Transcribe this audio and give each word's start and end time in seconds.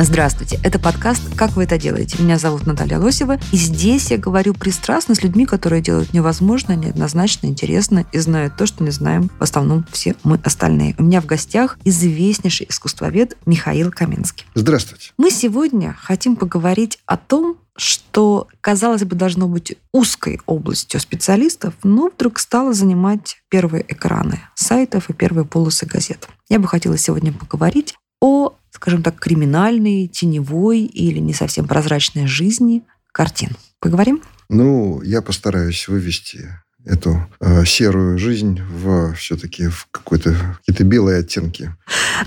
Здравствуйте, 0.00 0.60
это 0.62 0.78
подкаст 0.78 1.34
«Как 1.34 1.56
вы 1.56 1.64
это 1.64 1.76
делаете?». 1.76 2.22
Меня 2.22 2.38
зовут 2.38 2.66
Наталья 2.66 3.00
Лосева, 3.00 3.40
и 3.50 3.56
здесь 3.56 4.12
я 4.12 4.16
говорю 4.16 4.54
пристрастно 4.54 5.16
с 5.16 5.24
людьми, 5.24 5.44
которые 5.44 5.82
делают 5.82 6.12
невозможно, 6.12 6.74
неоднозначно, 6.74 7.48
интересно 7.48 8.06
и 8.12 8.18
знают 8.20 8.56
то, 8.56 8.64
что 8.66 8.84
не 8.84 8.92
знаем 8.92 9.28
в 9.40 9.42
основном 9.42 9.84
все 9.90 10.14
мы 10.22 10.40
остальные. 10.44 10.94
У 10.98 11.02
меня 11.02 11.20
в 11.20 11.26
гостях 11.26 11.80
известнейший 11.82 12.66
искусствовед 12.68 13.36
Михаил 13.44 13.90
Каменский. 13.90 14.46
Здравствуйте. 14.54 15.10
Мы 15.18 15.32
сегодня 15.32 15.96
хотим 16.00 16.36
поговорить 16.36 17.00
о 17.04 17.16
том, 17.16 17.56
что, 17.76 18.46
казалось 18.60 19.02
бы, 19.02 19.16
должно 19.16 19.48
быть 19.48 19.76
узкой 19.92 20.40
областью 20.46 21.00
специалистов, 21.00 21.74
но 21.82 22.08
вдруг 22.08 22.38
стало 22.38 22.72
занимать 22.72 23.38
первые 23.48 23.84
экраны 23.88 24.42
сайтов 24.54 25.10
и 25.10 25.12
первые 25.12 25.44
полосы 25.44 25.86
газет. 25.86 26.28
Я 26.48 26.60
бы 26.60 26.68
хотела 26.68 26.96
сегодня 26.96 27.32
поговорить 27.32 27.96
о, 28.20 28.54
скажем 28.80 29.02
так, 29.02 29.18
криминальной, 29.18 30.06
теневой 30.06 30.82
или 30.82 31.18
не 31.18 31.34
совсем 31.34 31.66
прозрачной 31.66 32.28
жизни 32.28 32.84
картин. 33.12 33.50
Поговорим? 33.80 34.22
Ну, 34.48 35.02
я 35.02 35.20
постараюсь 35.20 35.88
вывести 35.88 36.48
эту 36.84 37.20
э, 37.40 37.64
серую 37.64 38.18
жизнь 38.18 38.60
в 38.62 39.14
все-таки 39.14 39.66
в 39.66 39.88
какой-то 39.90 40.34
какие-то 40.58 40.84
белые 40.84 41.18
оттенки. 41.18 41.74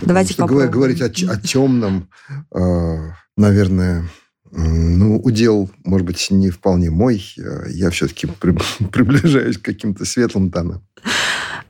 Давайте 0.01 0.33
Потому 0.33 0.33
что 0.33 0.41
попробуем. 0.41 0.71
говорить 0.71 1.01
о, 1.01 1.31
о 1.31 1.37
темном, 1.39 2.09
э, 2.53 3.11
наверное, 3.37 4.09
ну, 4.51 5.17
удел, 5.17 5.71
может 5.85 6.05
быть, 6.05 6.27
не 6.29 6.49
вполне 6.49 6.91
мой. 6.91 7.23
Э, 7.37 7.69
Я 7.69 7.89
все-таки 7.91 8.27
приближаюсь 8.91 9.57
к 9.57 9.61
каким-то 9.61 10.03
светлым 10.03 10.51
тонам. 10.51 10.83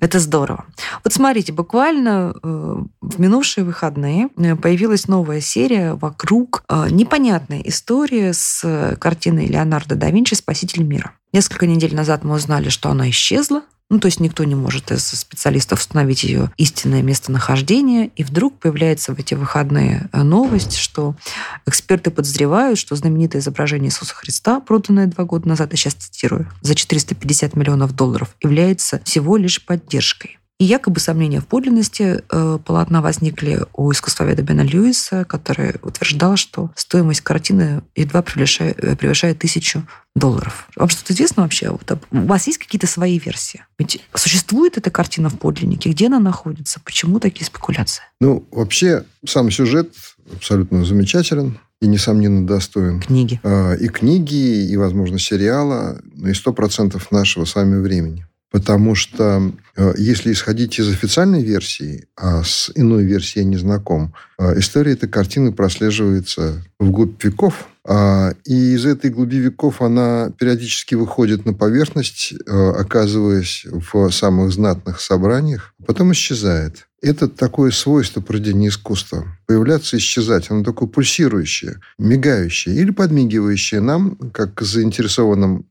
Это 0.02 0.20
здорово. 0.20 0.66
Вот 1.04 1.14
смотрите, 1.14 1.54
буквально 1.54 2.34
э, 2.42 2.76
в 3.02 3.20
минувшие 3.20 3.64
выходные 3.64 4.30
э, 4.36 4.56
появилась 4.56 5.08
новая 5.08 5.42
серия 5.42 5.94
вокруг 5.94 6.64
э, 6.68 6.88
непонятной 6.90 7.62
истории 7.66 8.32
с 8.32 8.98
картиной 9.00 9.46
Леонардо 9.46 9.94
да 9.94 10.10
Винчи 10.10 10.34
«Спаситель 10.34 10.84
мира». 10.84 11.12
Несколько 11.34 11.68
недель 11.68 11.96
назад 11.96 12.24
мы 12.24 12.34
узнали, 12.34 12.70
что 12.70 12.90
она 12.90 13.12
исчезла. 13.12 13.62
Ну, 13.92 14.00
то 14.00 14.06
есть 14.06 14.22
никто 14.22 14.46
не 14.46 14.56
может 14.56 14.90
из 14.90 15.06
специалистов 15.06 15.82
установить 15.82 16.24
ее 16.24 16.50
истинное 16.56 17.02
местонахождение. 17.02 18.08
И 18.16 18.24
вдруг 18.24 18.58
появляется 18.58 19.14
в 19.14 19.20
эти 19.20 19.34
выходные 19.34 20.10
э, 20.14 20.24
новость, 20.24 20.78
что 20.78 21.18
эксперты 21.66 22.10
подозревают, 22.10 22.80
что 22.80 22.96
знаменитое 22.96 23.42
изображение 23.42 23.90
Иисуса 23.90 24.16
Христа, 24.16 24.62
проданное 24.62 25.08
два 25.08 25.26
года 25.26 25.50
назад, 25.50 25.74
я 25.74 25.78
сейчас 25.78 25.96
цитирую, 25.96 26.50
за 26.62 26.74
450 26.74 27.58
миллионов 27.58 27.94
долларов, 27.94 28.34
является 28.42 29.02
всего 29.04 29.36
лишь 29.36 29.62
поддержкой. 29.62 30.40
И 30.62 30.64
якобы 30.64 31.00
сомнения 31.00 31.42
в 31.42 31.48
подлинности 31.48 32.22
э, 32.30 32.60
полотна 32.64 33.02
возникли 33.02 33.66
у 33.74 33.92
искусствоведа 33.92 34.44
Бена 34.44 34.62
Льюиса, 34.62 35.26
который 35.26 35.74
утверждал, 35.82 36.36
что 36.36 36.70
стоимость 36.76 37.22
картины 37.22 37.82
едва 37.96 38.22
превышает, 38.22 38.78
э, 38.78 38.96
превышает 38.96 39.40
тысячу 39.40 39.82
долларов. 40.16 40.68
Вам 40.76 40.88
что-то 40.90 41.14
известно 41.14 41.42
вообще? 41.42 41.72
Вот, 41.72 41.92
у 42.12 42.26
вас 42.28 42.46
есть 42.46 42.60
какие-то 42.60 42.86
свои 42.86 43.18
версии? 43.18 43.66
Ведь 43.80 44.04
существует 44.14 44.78
эта 44.78 44.92
картина 44.92 45.30
в 45.30 45.40
подлиннике? 45.40 45.90
Где 45.90 46.06
она 46.06 46.20
находится? 46.20 46.80
Почему 46.86 47.20
такие 47.20 47.48
спекуляции? 47.48 48.04
Ну, 48.20 48.48
вообще, 48.52 49.06
сам 49.26 49.50
сюжет 49.50 49.96
абсолютно 50.32 50.86
замечателен 50.86 51.58
и, 51.82 51.88
несомненно, 51.88 52.46
достоин 52.46 53.02
Книги. 53.02 53.40
э, 53.42 53.78
и 53.78 53.88
книги, 53.88 54.70
и, 54.72 54.78
возможно, 54.78 55.18
сериала, 55.18 56.00
и 56.24 56.36
сто 56.36 56.54
процентов 56.54 57.12
нашего 57.12 57.46
с 57.46 57.56
вами 57.56 57.82
времени. 57.82 58.28
Потому 58.52 58.96
что 58.96 59.54
э, 59.78 59.94
если 59.98 60.34
исходить 60.34 60.78
из 60.78 60.90
официальной 60.90 61.42
версии, 61.42 62.08
а 62.18 62.44
с 62.44 62.70
иной 62.76 63.06
версией 63.06 63.46
я 63.46 63.50
не 63.50 63.58
знаком, 63.58 64.14
э, 64.38 64.60
история 64.60 64.92
этой 64.92 65.08
картины 65.08 65.54
прослеживается 65.54 66.62
вглубь 66.78 67.24
веков, 67.24 67.70
а, 67.84 68.34
и 68.46 68.74
из 68.74 68.86
этой 68.86 69.10
глуби 69.10 69.38
веков 69.38 69.82
она 69.82 70.32
периодически 70.38 70.96
выходит 70.96 71.46
на 71.46 71.54
поверхность, 71.54 72.34
э, 72.34 72.70
оказываясь 72.78 73.66
в 73.66 74.12
самых 74.12 74.52
знатных 74.52 75.02
собраниях, 75.02 75.74
а 75.80 75.86
потом 75.86 76.12
исчезает. 76.12 76.88
Это 77.02 77.28
такое 77.28 77.72
свойство 77.72 78.22
проведения 78.22 78.68
искусства. 78.68 79.26
Появляться 79.48 79.96
и 79.96 80.00
исчезать. 80.00 80.52
Оно 80.52 80.64
такое 80.64 80.88
пульсирующее, 80.88 81.80
мигающее 81.98 82.76
или 82.76 82.92
подмигивающее 82.92 83.82
нам, 83.82 84.16
как 84.32 84.62
заинтересованным 84.62 85.66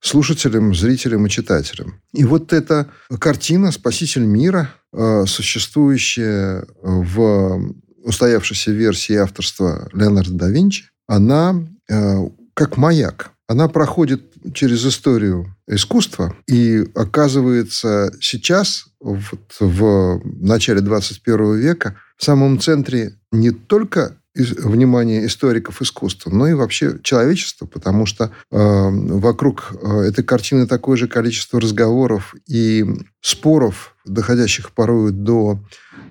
слушателям, 0.00 0.74
зрителям 0.74 1.26
и 1.26 1.30
читателям. 1.30 2.00
И 2.12 2.24
вот 2.24 2.52
эта 2.52 2.88
картина 3.20 3.70
«Спаситель 3.70 4.24
мира», 4.24 4.70
э, 4.92 5.24
существующая 5.26 6.64
в 6.82 7.74
устоявшейся 8.02 8.70
версии 8.70 9.14
авторства 9.16 9.88
Леонардо 9.92 10.34
да 10.34 10.48
Винчи, 10.48 10.84
она 11.06 11.66
э, 11.88 12.16
как 12.54 12.76
маяк. 12.76 13.32
Она 13.48 13.68
проходит 13.68 14.22
через 14.54 14.84
историю 14.84 15.56
искусства 15.68 16.34
и 16.48 16.84
оказывается 16.94 18.12
сейчас, 18.20 18.86
вот 19.00 19.56
в 19.60 20.20
начале 20.24 20.80
21 20.80 21.56
века, 21.56 21.96
в 22.16 22.24
самом 22.24 22.58
центре 22.58 23.18
не 23.30 23.50
только 23.50 24.16
внимания 24.36 25.26
историков 25.26 25.82
искусства, 25.82 26.30
но 26.30 26.48
и 26.48 26.54
вообще 26.54 26.98
человечества, 27.02 27.66
потому 27.66 28.06
что 28.06 28.24
э, 28.24 28.30
вокруг 28.50 29.72
этой 29.82 30.24
картины 30.24 30.66
такое 30.66 30.96
же 30.96 31.08
количество 31.08 31.60
разговоров 31.60 32.34
и 32.46 32.84
споров, 33.20 33.96
доходящих 34.04 34.72
порой 34.72 35.12
до 35.12 35.60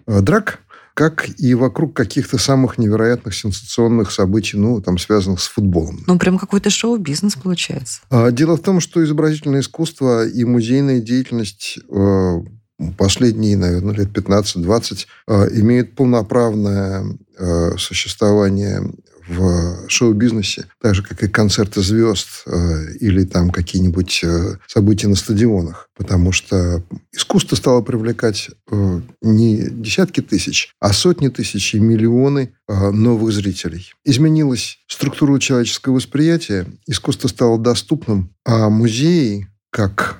э, 0.07 0.21
драк, 0.21 0.59
как 0.95 1.27
и 1.37 1.53
вокруг 1.55 1.93
каких-то 1.93 2.37
самых 2.37 2.77
невероятных 2.77 3.35
сенсационных 3.35 4.11
событий, 4.11 4.55
ну, 4.55 4.81
там, 4.81 4.97
связанных 4.97 5.41
с 5.41 5.47
футболом. 5.47 6.03
Ну, 6.07 6.17
прям 6.17 6.39
какой-то 6.39 6.69
шоу-бизнес 6.69 7.35
получается. 7.35 7.99
А, 8.09 8.31
Дело 8.31 8.55
в 8.55 8.61
том, 8.61 8.79
что 8.79 9.03
изобразительное 9.03 9.59
искусство 9.59 10.25
и 10.25 10.45
музейная 10.45 11.01
деятельность 11.01 11.79
э, 11.89 12.37
последние, 12.97 13.57
наверное, 13.57 13.95
лет 13.95 14.09
15-20 14.09 15.07
э, 15.27 15.59
имеют 15.59 15.95
полноправное 15.95 17.05
э, 17.37 17.77
существование 17.77 18.81
в 19.27 19.89
шоу-бизнесе, 19.89 20.65
так 20.79 20.93
же, 20.93 21.01
как 21.01 21.23
и 21.23 21.27
концерты 21.27 21.81
звезд 21.81 22.43
э, 22.45 22.93
или 22.99 23.23
там 23.23 23.49
какие-нибудь 23.49 24.23
события 24.67 25.07
на 25.07 25.15
стадионах. 25.15 25.89
Потому 25.97 26.31
что 26.31 26.83
искусство 27.11 27.55
стало 27.55 27.81
привлекать 27.81 28.51
не 29.21 29.67
десятки 29.67 30.21
тысяч, 30.21 30.75
а 30.79 30.93
сотни 30.93 31.29
тысяч 31.29 31.73
и 31.73 31.79
миллионы 31.79 32.53
новых 32.67 33.31
зрителей. 33.31 33.93
Изменилась 34.03 34.77
структура 34.87 35.39
человеческого 35.39 35.95
восприятия, 35.95 36.67
искусство 36.85 37.27
стало 37.27 37.57
доступным, 37.57 38.29
а 38.45 38.69
музеи, 38.69 39.47
как 39.71 40.19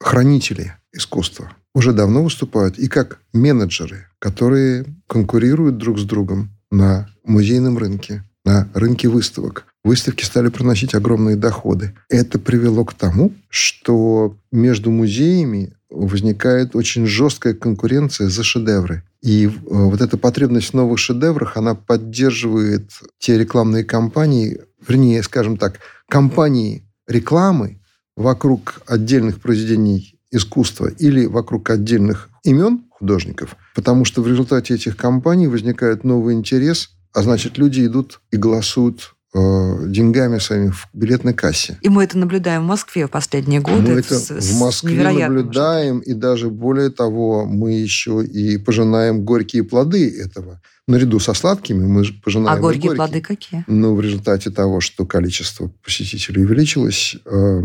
хранители 0.00 0.74
искусства, 0.92 1.52
уже 1.74 1.92
давно 1.92 2.24
выступают 2.24 2.78
и 2.78 2.88
как 2.88 3.20
менеджеры, 3.32 4.06
которые 4.18 4.84
конкурируют 5.06 5.78
друг 5.78 5.98
с 5.98 6.04
другом 6.04 6.50
на 6.70 7.08
музейном 7.24 7.78
рынке, 7.78 8.24
на 8.44 8.68
рынке 8.74 9.08
выставок. 9.08 9.66
Выставки 9.84 10.24
стали 10.24 10.48
приносить 10.48 10.94
огромные 10.94 11.36
доходы. 11.36 11.94
Это 12.08 12.38
привело 12.38 12.84
к 12.84 12.94
тому, 12.94 13.32
что 13.48 14.36
между 14.50 14.90
музеями 14.90 15.72
возникает 15.90 16.76
очень 16.76 17.06
жесткая 17.06 17.54
конкуренция 17.54 18.28
за 18.28 18.42
шедевры. 18.42 19.02
И 19.22 19.46
э, 19.46 19.50
вот 19.64 20.00
эта 20.00 20.18
потребность 20.18 20.70
в 20.70 20.74
новых 20.74 20.98
шедеврах, 20.98 21.56
она 21.56 21.74
поддерживает 21.74 22.90
те 23.18 23.38
рекламные 23.38 23.84
кампании, 23.84 24.60
вернее, 24.86 25.22
скажем 25.22 25.56
так, 25.56 25.78
компании 26.08 26.84
рекламы 27.06 27.80
вокруг 28.16 28.82
отдельных 28.86 29.40
произведений 29.40 30.17
искусства 30.30 30.88
или 30.88 31.26
вокруг 31.26 31.70
отдельных 31.70 32.30
имен 32.44 32.84
художников, 32.90 33.56
потому 33.74 34.04
что 34.04 34.22
в 34.22 34.28
результате 34.28 34.74
этих 34.74 34.96
кампаний 34.96 35.46
возникает 35.46 36.04
новый 36.04 36.34
интерес, 36.34 36.90
а 37.14 37.22
значит, 37.22 37.58
люди 37.58 37.86
идут 37.86 38.20
и 38.30 38.36
голосуют 38.36 39.14
э, 39.34 39.84
деньгами 39.88 40.38
своими 40.38 40.70
в 40.70 40.88
билетной 40.92 41.34
кассе. 41.34 41.78
И 41.82 41.88
мы 41.88 42.04
это 42.04 42.16
наблюдаем 42.18 42.62
в 42.62 42.66
Москве 42.66 43.06
в 43.06 43.10
последние 43.10 43.60
годы. 43.60 43.92
Мы 43.92 44.00
это 44.00 44.18
с- 44.18 44.30
в 44.30 44.58
Москве 44.60 45.02
наблюдаем, 45.02 45.98
и 46.00 46.14
даже 46.14 46.48
более 46.48 46.90
того, 46.90 47.44
мы 47.44 47.72
еще 47.72 48.24
и 48.24 48.56
пожинаем 48.58 49.24
горькие 49.24 49.64
плоды 49.64 50.08
этого. 50.24 50.60
Наряду 50.86 51.20
со 51.20 51.34
сладкими 51.34 51.84
мы 51.86 52.02
пожинаем 52.24 52.56
А 52.56 52.58
и 52.58 52.62
горькие 52.62 52.94
плоды 52.94 53.20
какие? 53.20 53.62
Но 53.66 53.94
в 53.94 54.00
результате 54.00 54.48
того, 54.50 54.80
что 54.80 55.04
количество 55.04 55.70
посетителей 55.84 56.44
увеличилось, 56.44 57.14
э, 57.26 57.60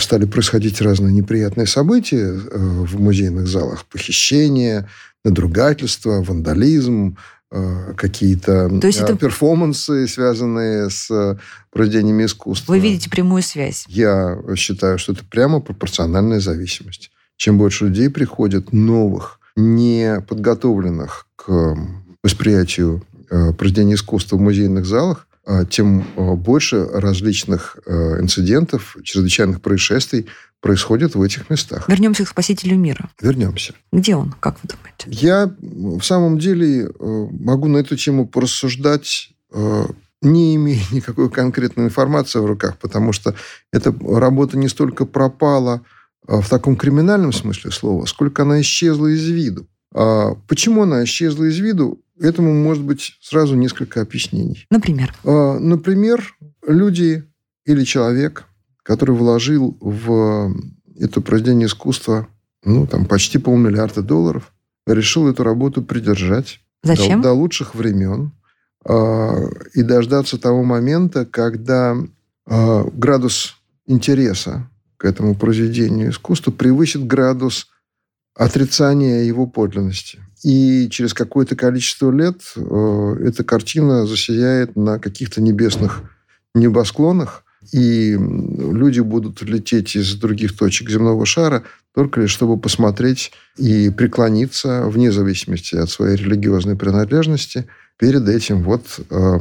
стали 0.00 0.24
происходить 0.24 0.80
разные 0.80 1.12
неприятные 1.12 1.68
события 1.68 2.26
э, 2.26 2.58
в 2.58 3.00
музейных 3.00 3.46
залах. 3.46 3.84
Похищения, 3.86 4.88
надругательства, 5.24 6.22
вандализм, 6.22 7.16
какие-то 7.96 8.68
То 8.80 8.86
есть 8.86 9.00
э, 9.00 9.04
это- 9.04 9.16
перформансы, 9.16 10.06
связанные 10.08 10.90
с 10.90 11.10
э, 11.10 11.36
произведениями 11.70 12.24
искусства. 12.26 12.72
Вы 12.72 12.80
видите 12.80 13.08
прямую 13.08 13.42
связь. 13.42 13.84
Я 13.88 14.38
считаю, 14.56 14.98
что 14.98 15.12
это 15.12 15.24
прямо 15.24 15.60
пропорциональная 15.60 16.40
зависимость. 16.40 17.10
Чем 17.36 17.58
больше 17.58 17.86
людей 17.86 18.10
приходит, 18.10 18.72
новых, 18.72 19.40
не 19.56 20.20
подготовленных 20.28 21.26
к 21.36 21.76
восприятию 22.22 23.02
э, 23.30 23.52
произведений 23.52 23.94
искусства 23.94 24.36
в 24.36 24.40
музейных 24.40 24.84
залах, 24.84 25.25
тем 25.70 26.04
э, 26.16 26.34
больше 26.34 26.86
различных 26.86 27.78
э, 27.86 28.20
инцидентов, 28.20 28.96
чрезвычайных 29.04 29.60
происшествий 29.60 30.26
происходит 30.60 31.14
в 31.14 31.22
этих 31.22 31.48
местах. 31.50 31.88
Вернемся 31.88 32.24
к 32.24 32.28
спасителю 32.28 32.76
мира. 32.76 33.10
Вернемся. 33.20 33.74
Где 33.92 34.16
он, 34.16 34.34
как 34.40 34.56
вы 34.62 34.68
думаете? 34.68 35.06
Я 35.08 35.54
в 35.60 36.02
самом 36.02 36.38
деле 36.38 36.86
э, 36.86 36.88
могу 36.98 37.68
на 37.68 37.78
эту 37.78 37.96
тему 37.96 38.26
порассуждать, 38.26 39.30
э, 39.52 39.84
не 40.22 40.56
имея 40.56 40.82
никакой 40.90 41.30
конкретной 41.30 41.84
информации 41.84 42.40
в 42.40 42.46
руках, 42.46 42.78
потому 42.78 43.12
что 43.12 43.36
эта 43.72 43.94
работа 44.04 44.58
не 44.58 44.68
столько 44.68 45.06
пропала 45.06 45.82
э, 46.26 46.40
в 46.40 46.48
таком 46.48 46.74
криминальном 46.74 47.32
смысле 47.32 47.70
слова, 47.70 48.04
сколько 48.06 48.42
она 48.42 48.60
исчезла 48.60 49.06
из 49.06 49.28
виду. 49.28 49.68
А 49.94 50.34
Почему 50.48 50.82
она 50.82 51.04
исчезла 51.04 51.44
из 51.44 51.58
виду? 51.58 52.02
Этому 52.20 52.54
может 52.54 52.82
быть 52.82 53.18
сразу 53.20 53.54
несколько 53.56 54.00
объяснений. 54.00 54.66
Например, 54.70 55.14
А, 55.24 55.58
Например, 55.58 56.34
люди 56.66 57.24
или 57.64 57.84
человек, 57.84 58.44
который 58.82 59.14
вложил 59.14 59.76
в 59.80 60.54
это 60.98 61.20
произведение 61.20 61.66
искусства 61.66 62.28
ну, 62.64 62.86
там, 62.86 63.04
почти 63.04 63.38
полмиллиарда 63.38 64.02
долларов, 64.02 64.52
решил 64.86 65.28
эту 65.28 65.42
работу 65.42 65.82
придержать 65.82 66.60
зачем? 66.82 67.20
До, 67.20 67.28
до 67.28 67.34
лучших 67.34 67.74
времен 67.74 68.32
а, 68.84 69.34
и 69.74 69.82
дождаться 69.82 70.38
того 70.38 70.62
момента, 70.62 71.26
когда 71.26 71.96
а, 72.46 72.84
градус 72.84 73.56
интереса 73.86 74.68
к 74.96 75.04
этому 75.04 75.34
произведению 75.34 76.10
искусства 76.10 76.50
превысит 76.50 77.06
градус 77.06 77.68
отрицания 78.36 79.22
его 79.22 79.46
подлинности. 79.46 80.18
И 80.42 80.88
через 80.90 81.14
какое-то 81.14 81.56
количество 81.56 82.10
лет 82.10 82.40
э, 82.54 83.16
эта 83.24 83.42
картина 83.42 84.06
засияет 84.06 84.76
на 84.76 84.98
каких-то 84.98 85.40
небесных 85.40 86.02
небосклонах, 86.54 87.42
и 87.72 88.12
люди 88.12 89.00
будут 89.00 89.42
лететь 89.42 89.96
из 89.96 90.14
других 90.14 90.56
точек 90.56 90.88
земного 90.88 91.26
шара 91.26 91.64
только 91.96 92.20
лишь 92.20 92.30
чтобы 92.30 92.58
посмотреть 92.58 93.32
и 93.56 93.88
преклониться, 93.88 94.86
вне 94.86 95.10
зависимости 95.10 95.76
от 95.76 95.88
своей 95.88 96.16
религиозной 96.16 96.76
принадлежности, 96.76 97.66
перед 97.98 98.28
этим 98.28 98.62
вот 98.62 99.00
э, 99.08 99.38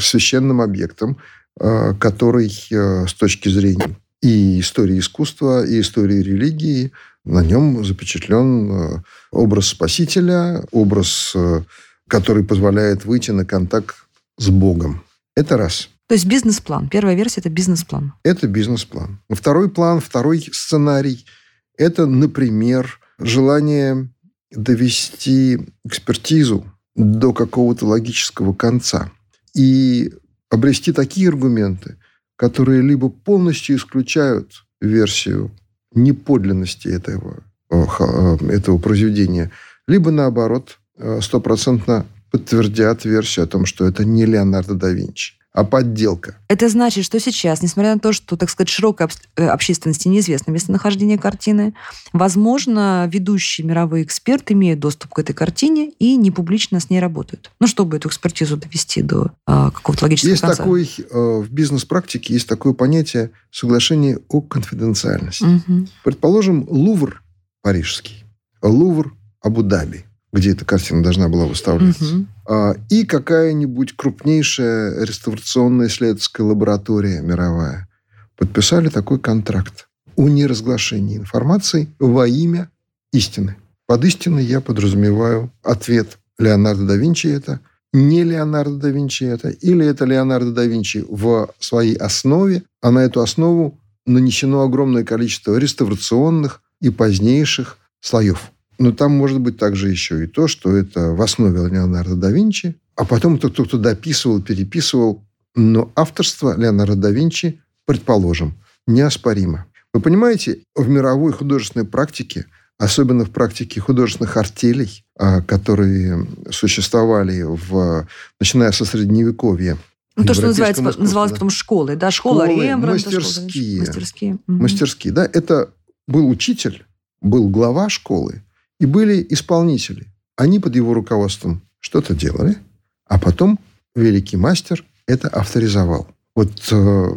священным 0.00 0.60
объектом, 0.60 1.18
э, 1.58 1.94
который 1.98 2.52
э, 2.70 3.06
с 3.08 3.14
точки 3.14 3.48
зрения 3.48 3.96
и 4.22 4.60
истории 4.60 5.00
искусства, 5.00 5.66
и 5.66 5.80
истории 5.80 6.22
религии, 6.22 6.92
на 7.24 7.42
нем 7.42 7.84
запечатлен 7.84 8.70
э, 8.72 9.02
образ 9.30 9.68
Спасителя, 9.68 10.64
образ, 10.72 11.32
э, 11.34 11.62
который 12.08 12.44
позволяет 12.44 13.04
выйти 13.04 13.30
на 13.30 13.44
контакт 13.44 13.96
с 14.38 14.48
Богом. 14.48 15.02
Это 15.36 15.56
раз. 15.56 15.88
То 16.08 16.14
есть 16.14 16.26
бизнес-план. 16.26 16.88
Первая 16.88 17.14
версия– 17.14 17.40
это 17.42 17.48
бизнес-план. 17.48 18.12
Это 18.22 18.46
бизнес-план. 18.46 19.20
Второй 19.30 19.70
план, 19.70 20.00
второй 20.00 20.40
сценарий– 20.52 21.24
это, 21.78 22.06
например, 22.06 22.98
желание 23.18 24.10
довести 24.50 25.58
экспертизу 25.84 26.66
до 26.94 27.32
какого-то 27.32 27.86
логического 27.86 28.52
конца 28.52 29.10
и 29.54 30.12
обрести 30.50 30.92
такие 30.92 31.28
аргументы, 31.28 31.96
которые 32.36 32.82
либо 32.82 33.08
полностью 33.08 33.76
исключают 33.76 34.64
версию 34.80 35.50
неподлинности 35.94 36.88
этого, 36.88 37.42
э, 37.70 37.84
э, 37.98 38.36
этого 38.48 38.78
произведения, 38.78 39.50
либо, 39.86 40.10
наоборот, 40.10 40.78
э, 40.96 41.20
стопроцентно 41.20 42.06
подтвердят 42.30 43.04
версию 43.04 43.44
о 43.44 43.48
том, 43.48 43.66
что 43.66 43.86
это 43.86 44.04
не 44.04 44.24
Леонардо 44.24 44.74
да 44.74 44.90
Винчи, 44.90 45.34
а 45.52 45.64
подделка. 45.64 46.36
Это 46.48 46.68
значит, 46.68 47.04
что 47.04 47.20
сейчас, 47.20 47.62
несмотря 47.62 47.94
на 47.94 48.00
то, 48.00 48.12
что, 48.12 48.36
так 48.36 48.48
сказать, 48.48 48.70
широкой 48.70 49.08
э, 49.36 49.46
общественности 49.46 50.08
неизвестно 50.08 50.50
местонахождение 50.50 51.18
картины, 51.18 51.74
возможно, 52.12 53.08
ведущие 53.12 53.66
мировые 53.66 54.04
эксперты 54.04 54.54
имеют 54.54 54.80
доступ 54.80 55.12
к 55.12 55.18
этой 55.18 55.34
картине 55.34 55.90
и 55.98 56.16
не 56.16 56.30
публично 56.30 56.80
с 56.80 56.88
ней 56.88 57.00
работают. 57.00 57.50
Ну, 57.60 57.66
чтобы 57.66 57.98
эту 57.98 58.08
экспертизу 58.08 58.56
довести 58.56 59.02
до 59.02 59.32
а, 59.46 59.70
какого-то 59.70 60.06
логического 60.06 60.30
Есть 60.30 60.42
конца. 60.42 60.56
такой, 60.56 60.90
э, 60.98 61.42
в 61.42 61.50
бизнес-практике 61.50 62.32
есть 62.32 62.48
такое 62.48 62.72
понятие 62.72 63.30
соглашение 63.50 64.20
о 64.28 64.40
конфиденциальности. 64.40 65.44
Мгм. 65.44 65.88
Предположим, 66.02 66.66
Лувр 66.68 67.22
парижский, 67.60 68.24
Лувр 68.62 69.14
Абу-Даби, 69.42 70.06
где 70.32 70.52
эта 70.52 70.64
картина 70.64 71.02
должна 71.02 71.28
была 71.28 71.46
выставляться, 71.46 72.04
Мгм. 72.04 72.28
а, 72.46 72.74
и 72.88 73.04
какая-нибудь 73.04 73.94
крупнейшая 73.96 75.04
реставрационная 75.04 75.88
исследовательская 75.88 76.46
лаборатория 76.46 77.20
мировая 77.20 77.88
подписали 78.36 78.88
такой 78.88 79.18
контракт 79.20 79.88
о 80.16 80.28
неразглашении 80.28 81.16
информации 81.18 81.88
во 81.98 82.26
имя 82.26 82.70
истины. 83.12 83.56
Под 83.86 84.04
истиной 84.04 84.44
я 84.44 84.60
подразумеваю 84.60 85.50
ответ 85.62 86.18
Леонардо 86.38 86.86
да 86.86 86.96
Винчи 86.96 87.26
это, 87.26 87.60
не 87.92 88.24
Леонардо 88.24 88.76
да 88.76 88.88
Винчи 88.88 89.24
это, 89.24 89.50
или 89.50 89.84
это 89.84 90.06
Леонардо 90.06 90.50
да 90.52 90.64
Винчи 90.64 91.04
в 91.08 91.50
своей 91.58 91.94
основе, 91.96 92.62
а 92.80 92.90
на 92.90 93.00
эту 93.00 93.20
основу 93.20 93.78
нанесено 94.06 94.62
огромное 94.62 95.04
количество 95.04 95.56
реставрационных 95.56 96.62
и 96.80 96.88
позднейших 96.90 97.76
слоев. 98.00 98.50
Но 98.78 98.92
там 98.92 99.12
может 99.12 99.40
быть 99.40 99.58
также 99.58 99.90
еще 99.90 100.24
и 100.24 100.26
то, 100.26 100.48
что 100.48 100.76
это 100.76 101.12
в 101.12 101.22
основе 101.22 101.68
Леонардо 101.68 102.16
да 102.16 102.30
Винчи, 102.30 102.76
а 102.96 103.04
потом 103.04 103.36
это 103.36 103.48
кто-то 103.48 103.78
дописывал, 103.78 104.40
переписывал. 104.40 105.22
Но 105.54 105.90
авторство 105.94 106.58
Леонардо 106.58 106.96
да 106.96 107.10
Винчи, 107.10 107.60
предположим, 107.84 108.54
неоспоримо. 108.86 109.66
Вы 109.92 110.00
понимаете, 110.00 110.60
в 110.74 110.88
мировой 110.88 111.32
художественной 111.32 111.84
практике, 111.84 112.46
особенно 112.78 113.24
в 113.24 113.30
практике 113.30 113.80
художественных 113.80 114.36
артелей, 114.36 115.04
а, 115.16 115.42
которые 115.42 116.26
существовали, 116.50 117.42
в, 117.42 118.06
начиная 118.40 118.72
со 118.72 118.84
Средневековья, 118.84 119.76
Ну, 120.16 120.24
то, 120.24 120.34
что 120.34 120.46
называется, 120.46 120.82
искусстве, 120.82 121.02
называлось 121.02 121.30
да. 121.30 121.36
потом 121.36 121.50
школой, 121.50 121.96
да, 121.96 122.10
школа 122.10 122.46
Школы, 122.46 122.64
Рембрандта, 122.64 123.10
школа 123.10 123.20
мастерские. 123.22 123.76
Винчи. 123.76 123.88
мастерские. 123.88 124.38
Мастерские, 124.46 125.12
да, 125.12 125.24
это 125.24 125.70
был 126.08 126.28
учитель, 126.28 126.84
был 127.20 127.48
глава 127.48 127.88
школы, 127.88 128.42
и 128.82 128.86
были 128.86 129.24
исполнители. 129.30 130.08
Они 130.36 130.58
под 130.58 130.74
его 130.74 130.92
руководством 130.92 131.62
что-то 131.78 132.14
делали, 132.14 132.58
а 133.06 133.16
потом 133.16 133.60
великий 133.94 134.36
мастер 134.36 134.84
это 135.06 135.28
авторизовал. 135.28 136.08
Вот 136.34 136.50
э, 136.72 137.08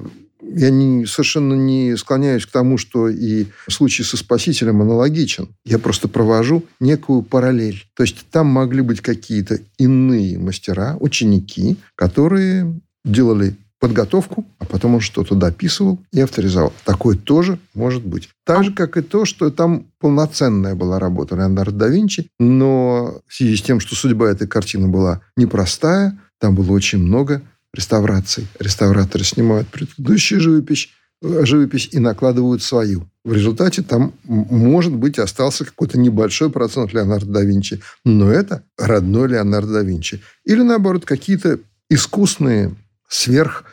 я 0.41 0.69
не, 0.69 1.07
совершенно 1.07 1.55
не 1.55 1.97
склоняюсь 1.97 2.45
к 2.45 2.51
тому, 2.51 2.77
что 2.77 3.09
и 3.09 3.47
случай 3.67 4.03
со 4.03 4.15
Спасителем 4.15 4.83
аналогичен. 4.83 5.49
Я 5.65 5.79
просто 5.79 6.07
провожу 6.07 6.63
некую 6.79 7.23
параллель. 7.23 7.83
То 7.95 8.03
есть 8.03 8.27
там 8.29 8.45
могли 8.45 8.81
быть 8.81 9.01
какие-то 9.01 9.59
иные 9.79 10.37
мастера, 10.37 10.97
ученики, 10.99 11.77
которые 11.95 12.79
делали 13.03 13.55
подготовку, 13.85 14.45
а 14.57 14.65
потом 14.65 14.95
он 14.95 14.99
что-то 14.99 15.35
дописывал 15.35 15.99
и 16.11 16.19
авторизовал. 16.19 16.73
Такое 16.85 17.15
тоже 17.15 17.59
может 17.75 18.03
быть. 18.03 18.29
Так 18.43 18.63
же, 18.63 18.73
как 18.73 18.97
и 18.97 19.03
то, 19.03 19.25
что 19.25 19.51
там 19.51 19.85
полноценная 19.99 20.73
была 20.73 20.97
работа 20.97 21.35
Леонардо 21.35 21.77
да 21.77 21.87
Винчи, 21.87 22.27
но 22.39 23.21
в 23.27 23.33
связи 23.33 23.55
с 23.57 23.61
тем, 23.61 23.79
что 23.79 23.93
судьба 23.93 24.31
этой 24.31 24.47
картины 24.47 24.87
была 24.87 25.21
непростая, 25.37 26.19
там 26.39 26.55
было 26.55 26.71
очень 26.71 26.97
много 26.97 27.43
реставраций. 27.75 28.47
Реставраторы 28.59 29.23
снимают 29.23 29.67
предыдущую 29.67 30.41
живопись, 30.41 30.89
э, 31.21 31.45
живопись 31.45 31.89
и 31.91 31.99
накладывают 31.99 32.63
свою. 32.63 33.07
В 33.23 33.33
результате 33.33 33.83
там, 33.83 34.13
может 34.23 34.93
быть, 34.93 35.19
остался 35.19 35.63
какой-то 35.63 35.99
небольшой 35.99 36.49
процент 36.49 36.91
Леонардо 36.91 37.31
да 37.31 37.41
Винчи, 37.43 37.81
но 38.03 38.31
это 38.31 38.63
родной 38.79 39.27
Леонардо 39.27 39.73
да 39.73 39.81
Винчи. 39.81 40.23
Или, 40.43 40.63
наоборот, 40.63 41.05
какие-то 41.05 41.59
искусные, 41.87 42.73
сверх 43.07 43.65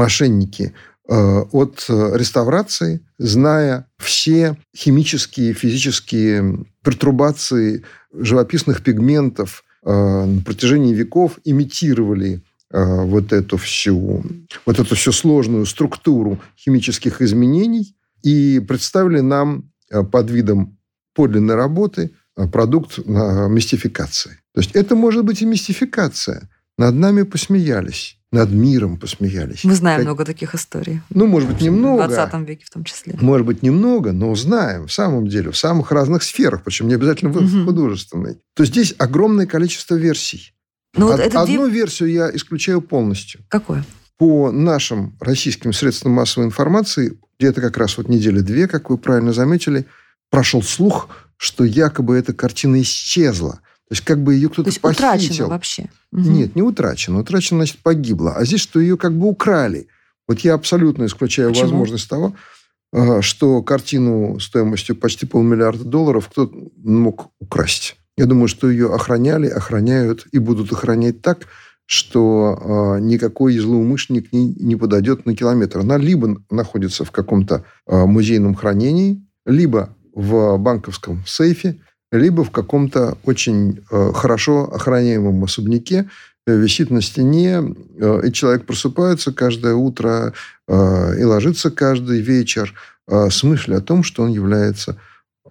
мошенники 0.00 0.72
э, 1.08 1.40
от 1.52 1.84
реставрации, 1.88 3.00
зная 3.18 3.86
все 3.98 4.56
химические, 4.74 5.52
физические 5.52 6.64
пертурбации 6.82 7.84
живописных 8.12 8.82
пигментов 8.82 9.62
на 9.82 10.42
протяжении 10.44 10.92
веков, 10.92 11.38
имитировали 11.44 12.42
вот 12.70 13.32
эту 13.32 13.56
всю, 13.56 14.22
вот 14.66 14.78
эту 14.78 14.94
всю 14.94 15.12
сложную 15.12 15.64
структуру 15.64 16.38
химических 16.56 17.22
изменений 17.22 17.96
и 18.22 18.60
представили 18.60 19.20
нам 19.20 19.72
под 20.12 20.30
видом 20.30 20.76
подлинной 21.14 21.54
работы 21.54 22.10
продукт 22.52 22.98
мистификации. 23.06 24.32
То 24.54 24.60
есть 24.60 24.72
это 24.72 24.94
может 24.94 25.24
быть 25.24 25.42
и 25.42 25.46
мистификация. 25.46 26.48
Над 26.76 26.94
нами 26.94 27.22
посмеялись, 27.22 28.19
над 28.32 28.50
миром 28.50 28.96
посмеялись. 28.96 29.64
Мы 29.64 29.74
знаем 29.74 29.98
как... 29.98 30.06
много 30.06 30.24
таких 30.24 30.54
историй. 30.54 31.00
Ну, 31.10 31.26
может 31.26 31.48
быть, 31.50 31.60
немного. 31.60 32.04
В 32.04 32.08
20 32.08 32.48
веке 32.48 32.64
в 32.64 32.70
том 32.70 32.84
числе. 32.84 33.16
Может 33.20 33.46
быть, 33.46 33.62
немного, 33.62 34.12
но 34.12 34.34
знаем 34.34 34.86
в 34.86 34.92
самом 34.92 35.26
деле, 35.26 35.50
в 35.50 35.56
самых 35.56 35.90
разных 35.90 36.22
сферах, 36.22 36.62
причем 36.62 36.88
не 36.88 36.94
обязательно 36.94 37.32
в 37.32 37.36
угу. 37.36 37.64
художественной. 37.64 38.38
То 38.54 38.64
здесь 38.64 38.94
огромное 38.98 39.46
количество 39.46 39.96
версий. 39.96 40.52
Но 40.94 41.06
ну, 41.06 41.12
Од- 41.12 41.18
вот 41.18 41.26
это 41.26 41.40
одну 41.40 41.66
две... 41.66 41.80
версию 41.80 42.10
я 42.10 42.30
исключаю 42.34 42.80
полностью. 42.80 43.40
Какую? 43.48 43.84
По 44.16 44.52
нашим 44.52 45.16
российским 45.20 45.72
средствам 45.72 46.12
массовой 46.12 46.46
информации, 46.46 47.18
где-то 47.38 47.60
как 47.60 47.78
раз 47.78 47.96
вот 47.96 48.08
недели 48.08 48.40
две, 48.40 48.68
как 48.68 48.90
вы 48.90 48.98
правильно 48.98 49.32
заметили, 49.32 49.86
прошел 50.30 50.62
слух, 50.62 51.08
что 51.36 51.64
якобы 51.64 52.16
эта 52.16 52.32
картина 52.32 52.80
исчезла. 52.82 53.60
То 53.90 53.94
есть 53.94 54.04
как 54.04 54.22
бы 54.22 54.34
ее 54.34 54.48
кто-то 54.48 54.70
похитил. 54.80 54.88
утрачена 54.88 55.48
вообще? 55.48 55.90
Угу. 56.12 56.20
Нет, 56.20 56.54
не 56.54 56.62
утрачена. 56.62 57.18
Утрачена, 57.18 57.58
значит, 57.58 57.78
погибла. 57.78 58.34
А 58.36 58.44
здесь, 58.44 58.60
что 58.60 58.78
ее 58.78 58.96
как 58.96 59.12
бы 59.12 59.26
украли. 59.26 59.88
Вот 60.28 60.38
я 60.40 60.54
абсолютно 60.54 61.06
исключаю 61.06 61.48
Почему? 61.48 61.64
возможность 61.64 62.08
того, 62.08 62.36
а, 62.92 63.20
что 63.20 63.64
картину 63.64 64.38
стоимостью 64.38 64.94
почти 64.94 65.26
полмиллиарда 65.26 65.82
долларов 65.82 66.28
кто-то 66.28 66.56
мог 66.76 67.32
украсть. 67.40 67.96
Я 68.16 68.26
думаю, 68.26 68.46
что 68.46 68.70
ее 68.70 68.94
охраняли, 68.94 69.48
охраняют 69.48 70.24
и 70.30 70.38
будут 70.38 70.72
охранять 70.72 71.20
так, 71.20 71.48
что 71.86 72.96
э, 72.96 73.00
никакой 73.00 73.58
злоумышленник 73.58 74.32
не, 74.32 74.54
не 74.54 74.76
подойдет 74.76 75.26
на 75.26 75.34
километр. 75.34 75.80
Она 75.80 75.96
либо 75.96 76.40
находится 76.48 77.04
в 77.04 77.10
каком-то 77.10 77.64
э, 77.88 78.04
музейном 78.04 78.54
хранении, 78.54 79.26
либо 79.46 79.96
в 80.14 80.58
банковском 80.58 81.24
сейфе, 81.26 81.80
либо 82.12 82.44
в 82.44 82.50
каком-то 82.50 83.16
очень 83.24 83.84
э, 83.90 84.12
хорошо 84.14 84.64
охраняемом 84.72 85.44
особняке, 85.44 86.08
э, 86.46 86.56
висит 86.56 86.90
на 86.90 87.02
стене, 87.02 87.62
э, 87.98 88.20
и 88.26 88.32
человек 88.32 88.66
просыпается 88.66 89.32
каждое 89.32 89.74
утро 89.74 90.32
и 90.68 91.24
ложится 91.24 91.72
каждый 91.72 92.20
вечер 92.20 92.74
с 93.08 93.42
мыслью 93.42 93.78
о 93.78 93.80
том, 93.80 94.04
что 94.04 94.22
он 94.22 94.30
является 94.30 94.96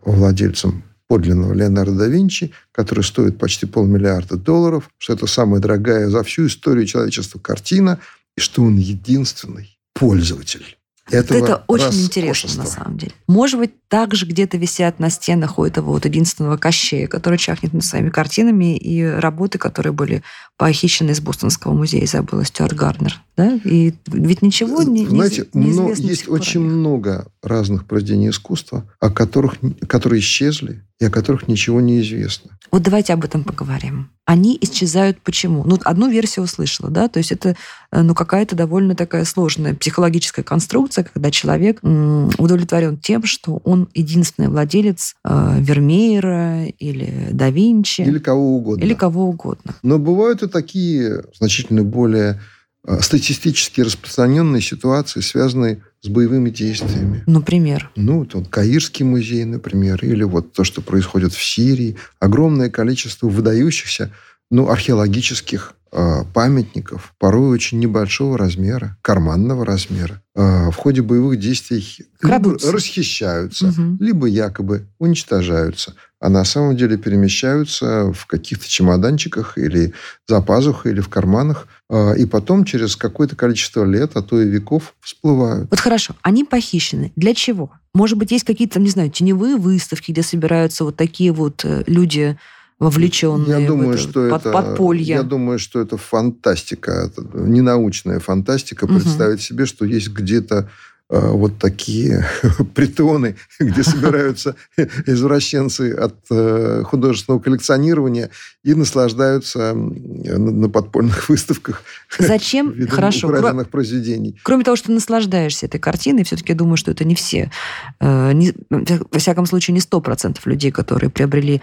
владельцем 0.05 0.83
подлинного 1.09 1.51
Леонардо 1.53 1.97
да 1.97 2.07
Винчи, 2.07 2.53
который 2.71 3.03
стоит 3.03 3.37
почти 3.37 3.65
полмиллиарда 3.65 4.37
долларов, 4.37 4.89
что 4.97 5.11
это 5.11 5.27
самая 5.27 5.59
дорогая 5.59 6.07
за 6.07 6.23
всю 6.23 6.47
историю 6.47 6.85
человечества 6.85 7.37
картина, 7.37 7.99
и 8.37 8.39
что 8.39 8.63
он 8.63 8.77
единственный 8.77 9.77
пользователь 9.93 10.78
этого 11.11 11.37
Это 11.37 11.63
очень 11.67 12.03
интересно, 12.03 12.63
на 12.63 12.69
самом 12.69 12.97
деле. 12.97 13.13
Может 13.27 13.59
быть, 13.59 13.71
также 13.87 14.25
где-то 14.25 14.57
висят 14.57 14.99
на 14.99 15.09
стенах 15.09 15.59
у 15.59 15.65
этого 15.65 15.91
вот 15.91 16.05
единственного 16.05 16.57
кощея, 16.57 17.07
который 17.07 17.37
чахнет 17.37 17.73
над 17.73 17.83
своими 17.83 18.09
картинами, 18.09 18.77
и 18.77 19.03
работы, 19.03 19.57
которые 19.57 19.93
были 19.93 20.23
похищены 20.59 21.11
из 21.11 21.21
Бостонского 21.21 21.73
музея, 21.73 22.05
забыла 22.05 22.43
Стюарт 22.43 22.73
Гарнер. 22.73 23.21
Да? 23.37 23.57
И 23.63 23.93
ведь 24.07 24.41
ничего 24.41 24.83
не 24.83 25.07
Знаете, 25.07 25.47
не, 25.53 25.71
но 25.71 25.89
есть 25.93 26.27
очень 26.27 26.59
много 26.59 27.27
разных 27.41 27.85
произведений 27.85 28.29
искусства, 28.29 28.83
о 28.99 29.09
которых, 29.09 29.55
которые 29.87 30.19
исчезли 30.19 30.83
и 30.99 31.05
о 31.05 31.09
которых 31.09 31.47
ничего 31.47 31.79
не 31.79 32.01
известно. 32.01 32.51
Вот 32.71 32.83
давайте 32.83 33.13
об 33.13 33.23
этом 33.23 33.43
поговорим. 33.43 34.09
Они 34.25 34.55
исчезают 34.61 35.19
почему? 35.23 35.63
Ну, 35.65 35.79
одну 35.85 36.07
версию 36.07 36.43
услышала, 36.43 36.91
да, 36.91 37.07
то 37.07 37.17
есть 37.17 37.31
это 37.31 37.55
э, 37.91 38.01
ну, 38.01 38.13
какая-то 38.13 38.55
довольно 38.55 38.93
такая 38.95 39.25
сложная 39.25 39.73
психологическая 39.73 40.45
конструкция, 40.45 41.03
когда 41.03 41.31
человек 41.31 41.79
удовлетворен 41.81 42.97
тем, 42.97 43.23
что 43.23 43.59
он 43.63 43.87
единственный 43.95 44.49
владелец 44.49 45.15
э, 45.23 45.55
Вермеера 45.59 46.65
или 46.65 47.29
да 47.31 47.49
Винчи. 47.49 48.01
Или 48.01 48.19
кого 48.19 48.57
угодно. 48.57 48.83
Или 48.83 48.93
кого 48.93 49.29
угодно. 49.29 49.73
Но 49.81 49.97
бывают 49.97 50.43
и 50.43 50.47
такие 50.49 51.23
значительно 51.33 51.83
более 51.83 52.41
э, 52.85 52.99
статистически 53.01 53.81
распространенные 53.81 54.61
ситуации, 54.61 55.21
связанные 55.21 55.83
с 56.01 56.07
боевыми 56.07 56.49
действиями. 56.49 57.23
Например? 57.27 57.91
Ну, 57.95 58.27
вот 58.33 58.47
Каирский 58.49 59.05
музей, 59.05 59.45
например, 59.45 60.03
или 60.03 60.23
вот 60.23 60.53
то, 60.53 60.63
что 60.63 60.81
происходит 60.81 61.33
в 61.33 61.43
Сирии. 61.43 61.97
Огромное 62.19 62.69
количество 62.69 63.27
выдающихся 63.27 64.11
ну, 64.49 64.69
археологических 64.69 65.75
э, 65.91 66.23
памятников, 66.33 67.13
порой 67.19 67.49
очень 67.49 67.79
небольшого 67.79 68.37
размера, 68.37 68.97
карманного 69.01 69.65
размера, 69.65 70.21
э, 70.35 70.69
в 70.69 70.75
ходе 70.75 71.01
боевых 71.01 71.39
действий 71.39 71.85
Крадутся. 72.19 72.67
либо 72.67 72.77
расхищаются, 72.77 73.67
угу. 73.67 73.97
либо 73.99 74.27
якобы 74.27 74.87
уничтожаются, 74.99 75.95
а 76.19 76.29
на 76.29 76.43
самом 76.45 76.75
деле 76.75 76.97
перемещаются 76.97 78.11
в 78.11 78.25
каких-то 78.25 78.67
чемоданчиках 78.67 79.57
или 79.57 79.93
за 80.27 80.41
пазухой, 80.41 80.91
или 80.91 81.01
в 81.01 81.09
карманах, 81.09 81.67
э, 81.89 82.17
и 82.17 82.25
потом 82.25 82.65
через 82.65 82.95
какое-то 82.95 83.35
количество 83.35 83.85
лет, 83.85 84.11
а 84.15 84.21
то 84.21 84.41
и 84.41 84.47
веков 84.47 84.95
всплывают. 84.99 85.69
Вот 85.69 85.79
хорошо, 85.79 86.15
они 86.21 86.43
похищены. 86.43 87.11
Для 87.15 87.33
чего? 87.33 87.71
Может 87.93 88.17
быть, 88.17 88.31
есть 88.31 88.45
какие-то, 88.45 88.79
не 88.79 88.89
знаю, 88.89 89.09
теневые 89.09 89.55
выставки, 89.55 90.11
где 90.11 90.21
собираются 90.21 90.83
вот 90.83 90.95
такие 90.95 91.31
вот 91.31 91.65
э, 91.65 91.83
люди, 91.87 92.37
вовлеченные 92.79 93.61
я 93.61 93.67
думаю, 93.67 93.89
в 93.89 93.93
это 93.95 94.01
что 94.01 94.29
под, 94.29 94.41
это, 94.41 94.51
подполье. 94.51 95.05
Я 95.05 95.23
думаю, 95.23 95.59
что 95.59 95.79
это 95.81 95.97
фантастика, 95.97 96.91
это 96.91 97.21
ненаучная 97.37 98.19
фантастика 98.19 98.85
угу. 98.85 98.95
представить 98.95 99.41
себе, 99.41 99.65
что 99.65 99.85
есть 99.85 100.09
где-то 100.09 100.69
вот 101.09 101.57
такие 101.57 102.25
притоны, 102.75 103.35
где 103.59 103.83
собираются 103.83 104.55
извращенцы 105.07 105.91
от 105.93 106.15
э, 106.29 106.83
художественного 106.85 107.41
коллекционирования 107.41 108.29
и 108.63 108.73
наслаждаются 108.75 109.73
на 109.73 110.69
подпольных 110.69 111.27
выставках 111.29 111.83
Зачем? 112.17 112.75
Хорошо. 112.87 113.27
украденных 113.27 113.69
произведений. 113.69 114.39
Кроме 114.43 114.63
того, 114.63 114.75
что 114.75 114.91
наслаждаешься 114.91 115.65
этой 115.65 115.79
картиной, 115.79 116.23
все-таки 116.23 116.53
думаю, 116.53 116.77
что 116.77 116.91
это 116.91 117.03
не 117.05 117.15
все. 117.15 117.51
Э, 117.99 118.31
не, 118.33 118.53
во 118.69 119.19
всяком 119.19 119.45
случае, 119.47 119.73
не 119.73 119.81
сто 119.81 120.01
процентов 120.01 120.45
людей, 120.45 120.71
которые 120.71 121.09
приобрели 121.09 121.61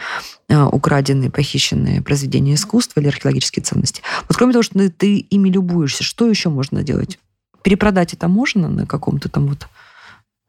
украденные, 0.48 1.30
похищенные 1.30 2.02
произведения 2.02 2.54
искусства 2.54 3.00
или 3.00 3.08
археологические 3.08 3.64
ценности. 3.64 4.02
Вот 4.28 4.36
кроме 4.36 4.52
того, 4.52 4.62
что 4.62 4.90
ты 4.90 5.16
ими 5.18 5.48
любуешься, 5.48 6.04
что 6.04 6.28
еще 6.28 6.50
можно 6.50 6.84
делать? 6.84 7.18
Перепродать 7.66 8.14
это 8.14 8.28
можно 8.28 8.68
на 8.68 8.86
каком-то 8.86 9.28
там 9.28 9.48
вот 9.48 9.66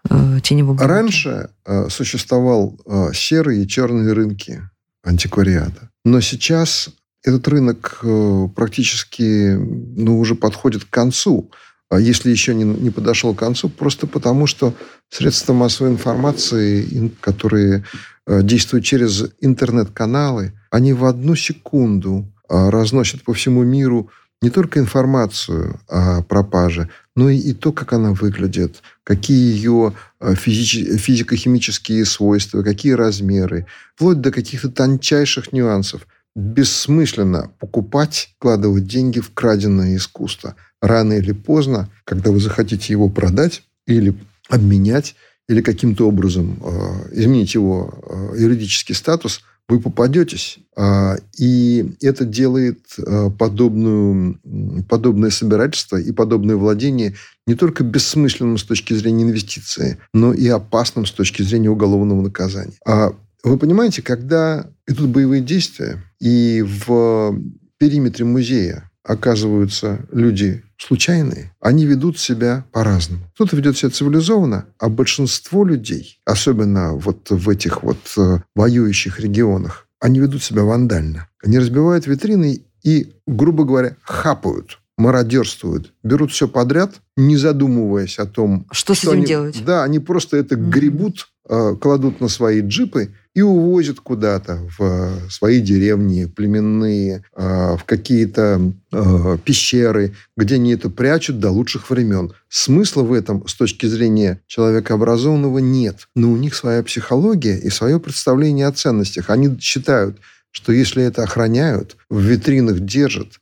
э, 0.07 0.39
теневом 0.43 0.77
рынке? 0.77 0.93
Раньше 0.93 1.50
э, 1.65 1.89
существовал 1.89 2.79
э, 2.86 3.07
серые 3.15 3.63
и 3.63 3.67
черные 3.67 4.13
рынки 4.13 4.62
антиквариата. 5.03 5.89
Но 6.05 6.21
сейчас 6.21 6.89
этот 7.24 7.47
рынок 7.47 8.01
э, 8.03 8.47
практически 8.55 9.55
ну, 9.55 10.19
уже 10.19 10.36
подходит 10.36 10.86
к 10.86 10.91
концу. 10.91 11.50
А 11.89 12.00
если 12.00 12.29
еще 12.29 12.53
не, 12.53 12.65
не 12.65 12.91
подошел 12.91 13.33
к 13.33 13.39
концу, 13.39 13.67
просто 13.67 14.05
потому 14.05 14.45
что 14.45 14.75
средства 15.09 15.53
массовой 15.53 15.89
информации, 15.93 17.12
которые 17.19 17.83
э, 18.27 18.43
действуют 18.43 18.86
через 18.86 19.25
интернет-каналы, 19.41 20.53
они 20.69 20.93
в 20.93 21.03
одну 21.03 21.36
секунду 21.36 22.31
э, 22.47 22.69
разносят 22.69 23.24
по 23.24 23.33
всему 23.33 23.63
миру 23.63 24.12
не 24.41 24.50
только 24.50 24.79
информацию 24.79 25.79
о 25.88 26.21
пропаже, 26.21 26.89
но 27.17 27.29
и, 27.31 27.38
и 27.38 27.53
то, 27.53 27.74
как 27.74 27.93
она 27.93 28.13
выглядит, 28.13 28.83
какие 29.03 29.51
ее 29.51 29.93
э, 30.19 30.36
физико-химические 30.36 32.05
свойства, 32.05 32.62
какие 32.62 32.91
размеры, 32.93 33.65
вплоть 33.95 34.21
до 34.21 34.31
каких-то 34.31 34.69
тончайших 34.69 35.51
нюансов. 35.51 36.07
Бессмысленно 36.36 37.50
покупать, 37.59 38.29
вкладывать 38.38 38.86
деньги 38.86 39.19
в 39.19 39.33
краденое 39.33 39.95
искусство. 39.95 40.55
Рано 40.79 41.13
или 41.13 41.31
поздно, 41.31 41.89
когда 42.03 42.29
вы 42.29 42.39
захотите 42.39 42.93
его 42.93 43.09
продать 43.09 43.63
или 43.88 44.15
обменять, 44.47 45.15
или 45.50 45.62
каким-то 45.62 46.07
образом 46.07 46.62
э, 46.62 47.19
изменить 47.19 47.55
его 47.55 47.95
э, 48.07 48.39
юридический 48.39 48.93
статус– 48.93 49.41
вы 49.69 49.79
попадетесь. 49.79 50.59
А, 50.75 51.17
и 51.38 51.95
это 52.01 52.25
делает 52.25 52.79
а, 53.00 53.29
подобную, 53.29 54.39
подобное 54.88 55.29
собирательство 55.29 55.97
и 55.97 56.12
подобное 56.12 56.55
владение 56.55 57.15
не 57.45 57.55
только 57.55 57.83
бессмысленным 57.83 58.57
с 58.57 58.63
точки 58.63 58.93
зрения 58.93 59.24
инвестиции, 59.24 59.97
но 60.13 60.33
и 60.33 60.47
опасным 60.47 61.05
с 61.05 61.12
точки 61.12 61.41
зрения 61.41 61.69
уголовного 61.69 62.21
наказания. 62.21 62.77
А 62.86 63.13
вы 63.43 63.57
понимаете, 63.57 64.01
когда 64.01 64.69
идут 64.88 65.09
боевые 65.09 65.41
действия, 65.41 66.03
и 66.19 66.63
в 66.65 67.39
периметре 67.77 68.25
музея 68.25 68.87
оказываются 69.07 69.99
люди 70.11 70.63
случайные, 70.77 71.55
они 71.59 71.85
ведут 71.85 72.19
себя 72.19 72.65
по-разному. 72.71 73.23
Кто-то 73.35 73.55
ведет 73.55 73.77
себя 73.77 73.89
цивилизованно, 73.89 74.65
а 74.77 74.89
большинство 74.89 75.65
людей, 75.65 76.19
особенно 76.25 76.93
вот 76.93 77.29
в 77.29 77.49
этих 77.49 77.83
вот 77.83 77.97
э, 78.17 78.39
воюющих 78.55 79.19
регионах, 79.19 79.87
они 79.99 80.19
ведут 80.19 80.43
себя 80.43 80.63
вандально. 80.63 81.27
Они 81.43 81.57
разбивают 81.57 82.05
витрины 82.05 82.61
и, 82.83 83.13
грубо 83.25 83.63
говоря, 83.63 83.95
хапают 84.03 84.79
мародерствуют, 84.97 85.93
берут 86.03 86.31
все 86.31 86.47
подряд, 86.47 86.95
не 87.15 87.37
задумываясь 87.37 88.17
о 88.19 88.25
том, 88.25 88.65
что, 88.71 88.95
что 88.95 88.95
с 88.95 89.03
этим 89.03 89.17
они, 89.17 89.25
делать. 89.25 89.63
Да, 89.63 89.83
они 89.83 89.99
просто 89.99 90.37
это 90.37 90.55
гребут, 90.55 91.29
кладут 91.47 92.21
на 92.21 92.27
свои 92.27 92.61
джипы 92.61 93.11
и 93.37 93.41
увозят 93.43 93.99
куда-то 93.99 94.67
в 94.79 94.81
э, 94.81 95.29
свои 95.29 95.61
деревни 95.61 96.25
племенные, 96.25 97.23
э, 97.35 97.77
в 97.77 97.83
какие-то 97.85 98.73
э, 98.91 99.37
пещеры, 99.45 100.15
где 100.35 100.55
они 100.55 100.73
это 100.73 100.89
прячут 100.89 101.39
до 101.39 101.51
лучших 101.51 101.91
времен. 101.91 102.33
Смысла 102.49 103.03
в 103.03 103.13
этом 103.13 103.47
с 103.47 103.53
точки 103.53 103.85
зрения 103.85 104.41
человека 104.47 104.95
образованного 104.95 105.59
нет. 105.59 106.07
Но 106.15 106.31
у 106.31 106.35
них 106.35 106.55
своя 106.55 106.81
психология 106.81 107.59
и 107.59 107.69
свое 107.69 107.99
представление 107.99 108.65
о 108.65 108.71
ценностях. 108.71 109.29
Они 109.29 109.55
считают, 109.59 110.17
что 110.49 110.71
если 110.71 111.03
это 111.03 111.21
охраняют, 111.21 111.95
в 112.09 112.19
витринах 112.19 112.79
держат 112.79 113.37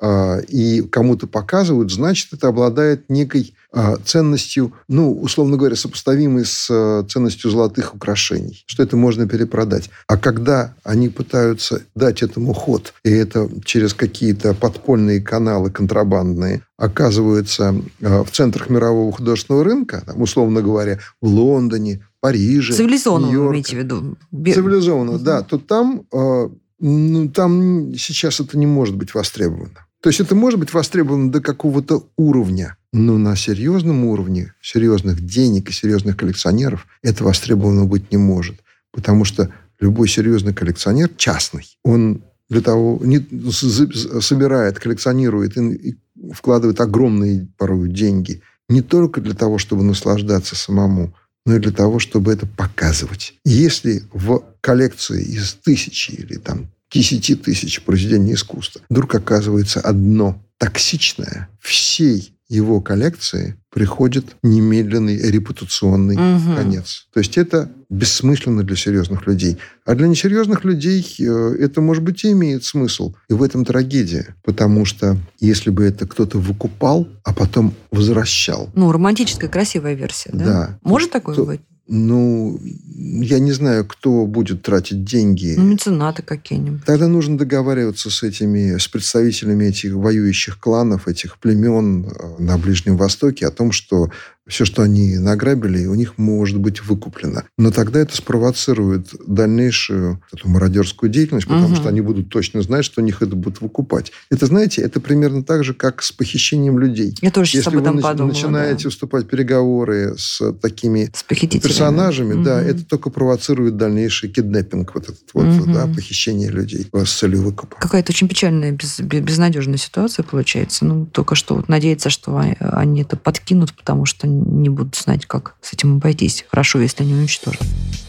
и 0.50 0.82
кому-то 0.92 1.28
показывают, 1.28 1.90
значит, 1.90 2.34
это 2.34 2.50
обладает 2.50 3.10
некой 3.10 3.56
ценностью, 4.04 4.74
ну, 4.88 5.12
условно 5.12 5.58
говоря, 5.58 5.76
сопоставимой 5.76 6.46
с 6.46 6.68
а, 6.72 7.04
ценностью 7.04 7.52
золотых 7.52 7.94
украшений, 7.94 8.64
что 8.66 8.84
это 8.84 8.96
можно 8.96 9.28
перепродать. 9.28 9.90
А 10.08 10.18
когда 10.18 10.76
они 10.84 11.10
пытаются 11.10 11.82
дать 11.94 12.24
этому 12.24 12.54
ход, 12.54 12.94
и 13.04 13.12
это 13.12 13.50
через 13.66 13.94
какие-то 13.94 14.54
подпольные 14.54 15.22
каналы 15.22 15.72
контрабандные, 15.72 16.62
оказывается 16.78 17.76
а, 18.02 18.24
в 18.24 18.32
центрах 18.32 18.70
мирового 18.70 19.12
художественного 19.12 19.66
рынка, 19.66 20.04
там, 20.06 20.22
условно 20.22 20.62
говоря, 20.62 21.00
в 21.22 21.28
Лондоне, 21.28 22.06
Париже, 22.22 22.74
Цивилизованно, 22.74 23.28
вы 23.28 23.52
имеете 23.52 23.76
в 23.76 23.80
виду? 23.80 24.18
Цивилизованно, 24.32 25.20
да. 25.20 25.42
То 25.44 25.58
там 25.58 26.04
а, 26.14 26.50
ну, 26.80 27.30
там 27.30 27.94
сейчас 27.96 28.40
это 28.40 28.58
не 28.58 28.66
может 28.66 28.96
быть 28.96 29.14
востребовано. 29.14 29.85
То 30.06 30.10
есть 30.10 30.20
это 30.20 30.36
может 30.36 30.60
быть 30.60 30.72
востребовано 30.72 31.32
до 31.32 31.42
какого-то 31.42 32.08
уровня, 32.16 32.78
но 32.94 33.18
на 33.18 33.36
серьезном 33.36 34.06
уровне, 34.06 34.54
серьезных 34.62 35.26
денег 35.26 35.72
и 35.72 35.74
серьезных 35.74 36.16
коллекционеров 36.16 36.86
это 37.02 37.24
востребовано 37.24 37.86
быть 37.86 38.12
не 38.12 38.18
может. 38.18 38.58
Потому 38.92 39.26
что 39.26 39.52
любой 39.80 40.08
серьезный 40.08 40.54
коллекционер, 40.54 41.10
частный, 41.18 41.66
он 41.84 42.24
для 42.52 42.62
того, 42.62 43.02
не, 43.04 43.18
собирает, 43.50 44.78
коллекционирует 44.78 45.58
и 45.58 45.98
вкладывает 46.32 46.80
огромные 46.82 47.48
порой 47.58 47.90
деньги 47.90 48.44
не 48.70 48.84
только 48.84 49.22
для 49.22 49.34
того, 49.34 49.58
чтобы 49.58 49.82
наслаждаться 49.82 50.56
самому, 50.56 51.16
но 51.48 51.56
и 51.56 51.60
для 51.60 51.72
того, 51.72 51.98
чтобы 51.98 52.32
это 52.32 52.46
показывать. 52.46 53.34
Если 53.44 54.04
в 54.14 54.44
коллекции 54.62 55.24
из 55.24 55.56
тысячи 55.56 56.12
или 56.12 56.36
там 56.36 56.70
десяти 56.92 57.36
тысяч 57.36 57.82
произведений 57.82 58.34
искусства 58.34 58.82
вдруг 58.90 59.16
оказывается 59.16 59.82
одно 59.82 60.42
токсичное, 60.58 61.50
всей 61.60 62.36
его 62.48 62.80
коллекции 62.80 63.58
приходит 63.72 64.38
немедленный 64.44 65.18
репутационный 65.18 66.16
угу. 66.16 66.56
конец. 66.56 67.08
То 67.14 67.20
есть 67.20 67.38
это 67.38 67.72
бессмысленно 67.90 68.64
для 68.64 68.76
серьезных 68.76 69.26
людей. 69.26 69.58
А 69.86 69.96
для 69.96 70.08
несерьезных 70.08 70.64
людей 70.64 71.04
э, 71.20 71.56
это, 71.60 71.82
может 71.82 72.04
быть, 72.04 72.24
и 72.24 72.32
имеет 72.32 72.64
смысл. 72.64 73.16
И 73.30 73.34
в 73.34 73.42
этом 73.42 73.66
трагедия. 73.66 74.36
Потому 74.44 74.86
что 74.86 75.18
если 75.40 75.72
бы 75.72 75.84
это 75.84 76.08
кто-то 76.08 76.38
выкупал, 76.38 77.08
а 77.24 77.34
потом 77.34 77.74
возвращал. 77.92 78.70
Ну, 78.76 78.92
романтическая, 78.92 79.50
красивая 79.50 79.96
версия, 79.96 80.30
да? 80.32 80.46
Да. 80.46 80.80
Может 80.84 81.12
такое 81.12 81.36
то, 81.36 81.46
быть? 81.46 81.62
Ну, 81.88 82.60
я 82.96 83.38
не 83.38 83.52
знаю, 83.52 83.86
кто 83.86 84.26
будет 84.26 84.64
тратить 84.64 85.04
деньги. 85.04 85.54
Ну, 85.56 85.64
меценаты 85.64 86.24
какие-нибудь. 86.24 86.84
Тогда 86.84 87.08
нужно 87.08 87.38
договариваться 87.38 88.10
с 88.10 88.24
этими, 88.24 88.78
с 88.78 88.88
представителями 88.88 89.66
этих 89.66 89.94
воюющих 89.94 90.60
кланов, 90.60 91.08
этих 91.08 91.38
племен 91.38 92.06
э, 92.06 92.36
на 92.40 92.58
Ближнем 92.58 92.98
Востоке 92.98 93.46
о 93.46 93.52
том, 93.52 93.72
что 93.72 94.10
все, 94.48 94.66
что 94.66 94.84
они 94.84 95.18
награбили, 95.18 95.86
у 95.88 95.96
них 95.96 96.18
может 96.18 96.60
быть 96.60 96.84
выкуплено. 96.84 97.44
Но 97.58 97.72
тогда 97.72 98.00
это 98.00 98.16
спровоцирует 98.16 99.10
дальнейшую 99.28 100.22
эту 100.32 100.48
мародерскую 100.50 101.10
деятельность, 101.10 101.48
потому 101.48 101.68
угу. 101.68 101.76
что 101.76 101.90
они 101.90 102.02
будут 102.02 102.30
точно 102.30 102.62
знать, 102.62 102.86
что 102.86 103.02
у 103.02 103.04
них 103.04 103.22
это 103.22 103.36
будут 103.36 103.62
выкупать. 103.62 104.12
Это, 104.30 104.46
знаете, 104.46 104.82
это 104.82 105.00
примерно 105.00 105.44
так 105.44 105.64
же, 105.64 105.74
как 105.74 106.04
с 106.04 106.12
похищением 106.12 106.78
людей. 106.78 107.16
Я 107.22 107.32
тоже 107.32 107.58
Если 107.58 107.70
об 107.70 107.82
этом 107.82 107.96
вы 107.96 108.02
подумала, 108.02 108.34
начинаете 108.34 108.84
да. 108.86 108.90
вступать 108.92 109.26
в 109.26 109.28
переговоры 109.28 110.16
с 110.18 110.52
такими 110.62 111.10
с 111.14 111.24
персонажами, 111.24 112.36
угу. 112.36 112.44
да, 112.44 112.62
это 112.62 112.86
только 112.86 113.10
провоцирует 113.10 113.78
дальнейший 113.78 114.30
киднеппинг, 114.30 114.94
вот 114.94 115.06
этот 115.06 115.26
вот, 115.34 115.46
угу. 115.46 115.74
да, 115.74 115.88
похищение 115.88 116.50
людей 116.50 116.88
с 116.94 117.14
целью 117.14 117.42
выкупа. 117.42 117.78
Какая-то 117.80 118.12
очень 118.12 118.28
печальная, 118.28 118.72
без, 118.72 119.00
безнадежная 119.00 119.78
ситуация 119.78 120.24
получается. 120.24 120.86
Ну, 120.86 121.08
только 121.08 121.34
что 121.34 121.56
вот 121.56 121.68
надеяться, 121.68 122.10
что 122.10 122.38
они 122.60 123.02
это 123.02 123.18
подкинут, 123.18 123.74
потому 123.74 124.06
что 124.06 124.28
не 124.44 124.70
будут 124.70 124.96
знать, 124.96 125.26
как 125.26 125.56
с 125.62 125.74
этим 125.74 125.98
обойтись. 125.98 126.46
Хорошо, 126.50 126.80
если 126.80 127.04
они 127.04 127.14
уничтожат. 127.14 127.62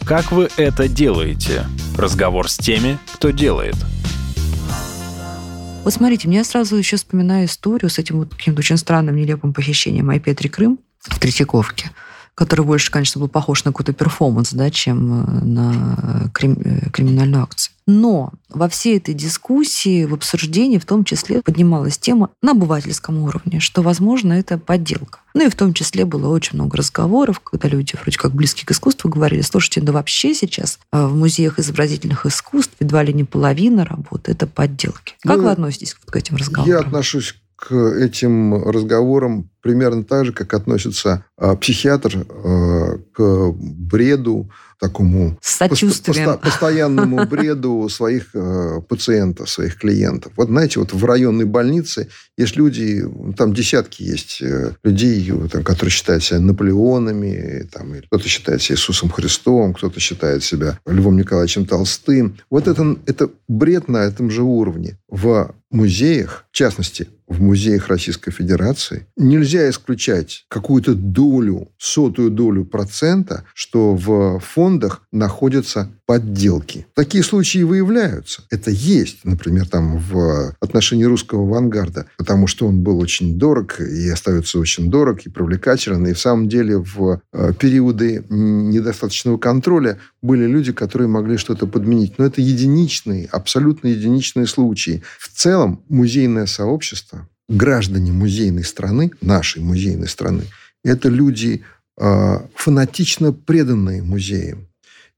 Как 0.05 0.31
вы 0.31 0.49
это 0.57 0.87
делаете? 0.87 1.65
Разговор 1.97 2.49
с 2.49 2.57
теми, 2.57 2.97
кто 3.13 3.31
делает. 3.31 3.75
Вот 5.83 5.93
смотрите, 5.93 6.27
мне 6.27 6.43
сразу 6.43 6.75
еще 6.75 6.97
вспоминаю 6.97 7.45
историю 7.45 7.89
с 7.89 7.97
этим 7.97 8.17
вот 8.17 8.35
каким-то 8.35 8.59
очень 8.59 8.77
странным, 8.77 9.15
нелепым 9.15 9.53
похищением 9.53 10.09
Айпетри 10.09 10.49
Крым 10.49 10.79
в 10.99 11.17
Третьяковке 11.19 11.91
который 12.37 12.63
больше, 12.63 12.91
конечно, 12.91 13.19
был 13.19 13.27
похож 13.27 13.65
на 13.65 13.71
какой-то 13.71 13.93
перформанс, 13.93 14.53
да, 14.53 14.69
чем 14.69 15.23
э, 15.23 15.43
на 15.43 16.29
крим- 16.35 16.61
э, 16.63 16.89
криминальную 16.91 17.41
акцию. 17.41 17.73
Но 17.87 18.31
во 18.49 18.69
всей 18.69 18.97
этой 18.97 19.15
дискуссии, 19.15 20.05
в 20.05 20.13
обсуждении 20.13 20.77
в 20.77 20.85
том 20.85 21.03
числе 21.03 21.41
поднималась 21.41 21.97
тема 21.97 22.29
на 22.43 22.51
обывательском 22.51 23.17
уровне, 23.23 23.59
что, 23.59 23.81
возможно, 23.81 24.33
это 24.33 24.59
подделка. 24.59 25.21
Ну 25.33 25.47
и 25.47 25.49
в 25.49 25.55
том 25.55 25.73
числе 25.73 26.05
было 26.05 26.27
очень 26.27 26.53
много 26.53 26.77
разговоров, 26.77 27.39
когда 27.39 27.69
люди 27.69 27.95
вроде 27.99 28.19
как 28.19 28.35
близкие 28.35 28.67
к 28.67 28.71
искусству 28.71 29.09
говорили, 29.09 29.41
слушайте, 29.41 29.81
да 29.81 29.91
вообще 29.91 30.35
сейчас 30.35 30.77
э, 30.91 31.07
в 31.07 31.15
музеях 31.15 31.57
изобразительных 31.57 32.27
искусств 32.27 32.75
едва 32.79 33.01
ли 33.01 33.13
не 33.13 33.23
половина 33.23 33.83
работы– 33.83 34.31
это 34.33 34.45
подделки. 34.45 35.15
Как 35.23 35.37
ну, 35.37 35.43
вы 35.43 35.51
относитесь 35.51 35.95
к 35.95 36.15
этим 36.15 36.35
разговорам? 36.35 36.69
Я 36.69 36.81
отношусь 36.81 37.33
к 37.57 37.73
этим 37.73 38.63
разговорам 38.69 39.49
примерно 39.61 40.03
так 40.03 40.25
же, 40.25 40.31
как 40.31 40.53
относится 40.53 41.25
а, 41.35 41.55
психиатр 41.55 42.25
а, 42.29 42.99
к 43.11 43.51
бреду, 43.51 44.49
такому 44.79 45.37
Сочувствием. 45.41 46.37
постоянному 46.37 47.25
бреду 47.29 47.89
своих 47.89 48.29
э, 48.35 48.81
пациентов, 48.87 49.49
своих 49.49 49.77
клиентов. 49.77 50.33
Вот 50.35 50.49
знаете, 50.49 50.79
вот 50.79 50.93
в 50.93 51.03
районной 51.03 51.45
больнице 51.45 52.09
есть 52.37 52.55
люди, 52.55 53.03
там 53.35 53.53
десятки 53.53 54.03
есть 54.03 54.41
э, 54.41 54.73
людей, 54.83 55.33
там, 55.51 55.63
которые 55.63 55.91
считают 55.91 56.23
себя 56.23 56.39
Наполеонами, 56.39 57.67
там, 57.71 57.95
кто-то 58.05 58.27
считает 58.27 58.61
себя 58.61 58.75
Иисусом 58.75 59.09
Христом, 59.09 59.73
кто-то 59.73 59.99
считает 59.99 60.43
себя 60.43 60.79
Львом 60.85 61.17
Николаевичем 61.17 61.65
Толстым. 61.65 62.37
Вот 62.49 62.67
это, 62.67 62.97
это 63.07 63.29
бред 63.47 63.87
на 63.87 64.03
этом 64.03 64.29
же 64.29 64.43
уровне. 64.43 64.99
В 65.09 65.55
музеях, 65.71 66.45
в 66.51 66.55
частности, 66.55 67.07
в 67.27 67.41
музеях 67.41 67.87
Российской 67.89 68.31
Федерации, 68.31 69.07
нельзя 69.17 69.69
исключать 69.69 70.45
какую-то 70.47 70.95
долю, 70.95 71.69
сотую 71.77 72.31
долю 72.31 72.65
процента, 72.65 73.43
что 73.53 73.95
в 73.95 74.39
фондах 74.39 75.03
находятся 75.11 75.91
подделки. 76.05 76.87
Такие 76.93 77.23
случаи 77.23 77.63
выявляются. 77.63 78.41
Это 78.49 78.71
есть, 78.71 79.25
например, 79.25 79.67
там 79.67 79.97
в 79.97 80.55
отношении 80.61 81.03
русского 81.03 81.43
авангарда, 81.43 82.05
потому 82.17 82.47
что 82.47 82.65
он 82.65 82.81
был 82.81 82.99
очень 82.99 83.37
дорог 83.37 83.81
и 83.81 84.09
остается 84.09 84.57
очень 84.57 84.89
дорог 84.89 85.25
и 85.25 85.29
привлекателен. 85.29 86.07
И 86.07 86.13
в 86.13 86.19
самом 86.19 86.47
деле 86.47 86.77
в 86.77 87.21
э, 87.33 87.53
периоды 87.59 88.23
недостаточного 88.29 89.37
контроля 89.37 89.99
были 90.21 90.45
люди, 90.45 90.71
которые 90.71 91.09
могли 91.09 91.35
что-то 91.37 91.67
подменить. 91.67 92.17
Но 92.17 92.25
это 92.25 92.41
единичные, 92.41 93.27
абсолютно 93.31 93.87
единичные 93.87 94.47
случаи. 94.47 95.03
В 95.19 95.27
целом 95.27 95.83
музейное 95.89 96.45
сообщество, 96.45 97.16
граждане 97.49 98.11
музейной 98.11 98.63
страны, 98.63 99.11
нашей 99.21 99.61
музейной 99.61 100.07
страны, 100.07 100.43
это 100.83 101.09
люди 101.09 101.63
э, 101.99 102.39
фанатично 102.55 103.33
преданные 103.33 104.03
музеям 104.03 104.67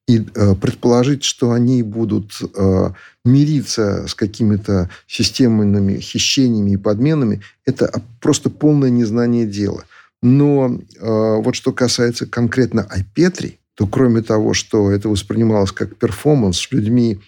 и 0.08 0.20
э, 0.20 0.56
предположить, 0.56 1.24
что 1.24 1.52
они 1.52 1.84
будут 1.84 2.40
э, 2.42 2.90
мириться 3.26 4.08
с 4.08 4.16
какими-то 4.16 4.90
системными 5.08 6.00
хищениями 6.00 6.72
и 6.72 6.78
подменами, 6.78 7.42
это 7.66 8.02
просто 8.20 8.50
полное 8.50 8.90
незнание 8.90 9.46
дела. 9.46 9.86
Но 10.22 10.82
вот 11.00 11.56
что 11.56 11.72
касается 11.72 12.26
конкретно 12.26 12.86
Айпетри, 12.90 13.60
то 13.76 13.88
кроме 13.88 14.22
того, 14.22 14.54
что 14.54 14.92
это 14.92 15.08
воспринималось 15.08 15.72
как 15.72 15.96
перформанс 15.96 16.70
людьми, 16.72 17.22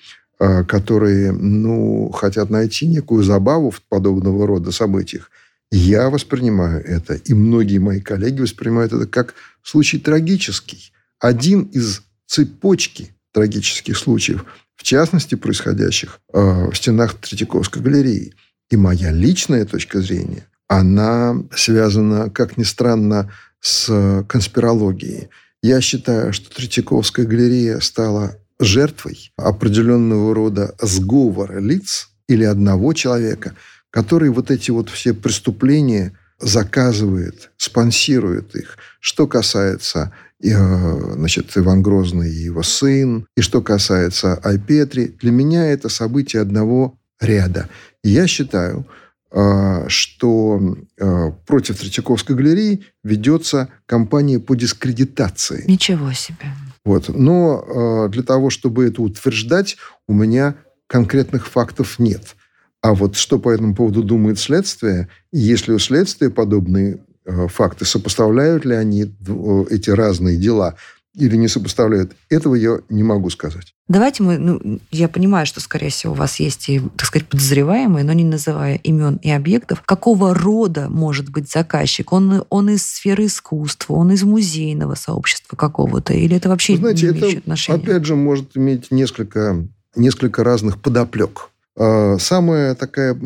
которые, 0.68 1.32
ну, 1.32 2.10
хотят 2.10 2.50
найти 2.50 2.88
некую 2.88 3.24
забаву 3.24 3.70
в 3.70 3.82
подобного 3.82 4.48
рода 4.48 4.72
событиях. 4.72 5.30
Я 5.72 6.10
воспринимаю 6.10 6.84
это, 6.84 7.14
и 7.14 7.34
многие 7.34 7.78
мои 7.78 8.02
коллеги 8.02 8.42
воспринимают 8.42 8.92
это 8.92 9.06
как 9.06 9.36
случай 9.62 10.00
трагический. 10.00 10.92
Один 11.20 11.64
из 11.64 12.02
цепочки 12.26 13.14
трагических 13.34 13.98
случаев, 13.98 14.46
в 14.76 14.84
частности, 14.84 15.36
происходящих 15.36 16.20
э, 16.34 16.70
в 16.72 16.76
стенах 16.76 17.14
Третьяковской 17.14 17.82
галереи. 17.82 18.34
И 18.70 18.78
моя 18.78 19.12
личная 19.12 19.66
точка 19.66 20.02
зрения, 20.02 20.48
она 20.68 21.36
связана, 21.56 22.30
как 22.30 22.58
ни 22.58 22.64
странно, 22.64 23.32
с 23.60 24.26
конспирологией. 24.28 25.30
Я 25.62 25.82
считаю, 25.82 26.34
что 26.34 26.50
Третьяковская 26.50 27.26
галерея 27.26 27.80
стала 27.80 28.38
жертвой 28.62 29.34
определенного 29.36 30.34
рода 30.34 30.76
сговора 30.80 31.60
лиц 31.60 32.10
или 32.28 32.44
одного 32.44 32.94
человека, 32.94 33.56
который 33.90 34.30
вот 34.30 34.52
эти 34.52 34.72
вот 34.72 34.90
все 34.90 35.14
преступления 35.14 36.14
заказывает, 36.40 37.52
спонсирует 37.58 38.56
их. 38.56 38.78
Что 39.00 39.28
касается 39.28 40.12
э, 40.44 41.14
значит, 41.16 41.52
Иван 41.56 41.82
Грозный 41.82 42.32
и 42.32 42.44
его 42.46 42.64
сын, 42.64 43.28
и 43.36 43.42
что 43.42 43.62
касается 43.62 44.36
Айпетри, 44.36 45.16
для 45.22 45.32
меня 45.32 45.68
это 45.68 45.90
событие 45.90 46.42
одного 46.42 46.98
ряда. 47.20 47.68
Я 48.04 48.28
считаю, 48.28 48.88
э, 49.32 49.86
что 49.88 50.78
э, 50.98 51.32
против 51.46 51.80
Третьяковской 51.80 52.36
галереи 52.36 52.84
ведется 53.04 53.70
кампания 53.86 54.40
по 54.40 54.56
дискредитации. 54.56 55.64
Ничего 55.68 56.12
себе. 56.14 56.48
Вот. 56.84 57.10
Но 57.10 58.08
для 58.10 58.24
того, 58.24 58.50
чтобы 58.50 58.88
это 58.88 59.02
утверждать, 59.02 59.78
у 60.08 60.14
меня 60.14 60.56
конкретных 60.88 61.48
фактов 61.48 62.00
нет. 62.00 62.36
А 62.82 62.94
вот 62.94 63.16
что 63.16 63.40
по 63.40 63.52
этому 63.52 63.76
поводу 63.76 64.04
думает 64.04 64.40
следствие, 64.40 65.08
если 65.32 65.72
у 65.72 65.80
следствия 65.80 66.30
подобные 66.30 67.06
э, 67.26 67.48
факты, 67.48 67.86
сопоставляют 67.86 68.66
ли 68.66 68.76
они 68.76 69.04
э, 69.04 69.66
эти 69.70 69.92
разные 69.92 70.36
дела 70.36 70.76
или 71.16 71.36
не 71.36 71.48
сопоставляют, 71.48 72.14
этого 72.30 72.56
я 72.56 72.80
не 72.90 73.04
могу 73.04 73.30
сказать. 73.30 73.74
Давайте 73.88 74.24
мы, 74.24 74.38
ну, 74.38 74.80
я 74.92 75.10
понимаю, 75.10 75.46
что, 75.46 75.60
скорее 75.60 75.90
всего, 75.90 76.14
у 76.14 76.16
вас 76.16 76.40
есть 76.40 76.70
и, 76.70 76.80
так 76.80 77.06
сказать, 77.06 77.28
подозреваемые, 77.28 78.06
но 78.06 78.14
не 78.14 78.24
называя 78.24 78.76
имен 78.76 79.18
и 79.22 79.30
объектов. 79.30 79.82
Какого 79.82 80.34
рода 80.34 80.88
может 80.90 81.30
быть 81.30 81.52
заказчик? 81.52 82.14
Он, 82.14 82.46
он 82.50 82.70
из 82.70 82.84
сферы 82.84 83.26
искусства, 83.26 83.96
он 83.96 84.12
из 84.12 84.24
музейного 84.24 84.96
сообщества 84.96 85.58
какого-то? 85.58 86.14
Или 86.14 86.38
это 86.38 86.48
вообще 86.48 86.74
Вы 86.74 86.80
знаете, 86.80 87.08
не 87.08 87.12
имеет 87.12 87.26
это, 87.26 87.38
отношения? 87.40 87.84
опять 87.84 88.06
же, 88.06 88.16
может 88.16 88.56
иметь 88.56 88.92
несколько, 88.92 89.68
несколько 89.96 90.44
разных 90.46 90.82
подоплек. 90.82 91.50
А, 91.78 92.18
самая 92.18 92.76
такая 92.76 93.20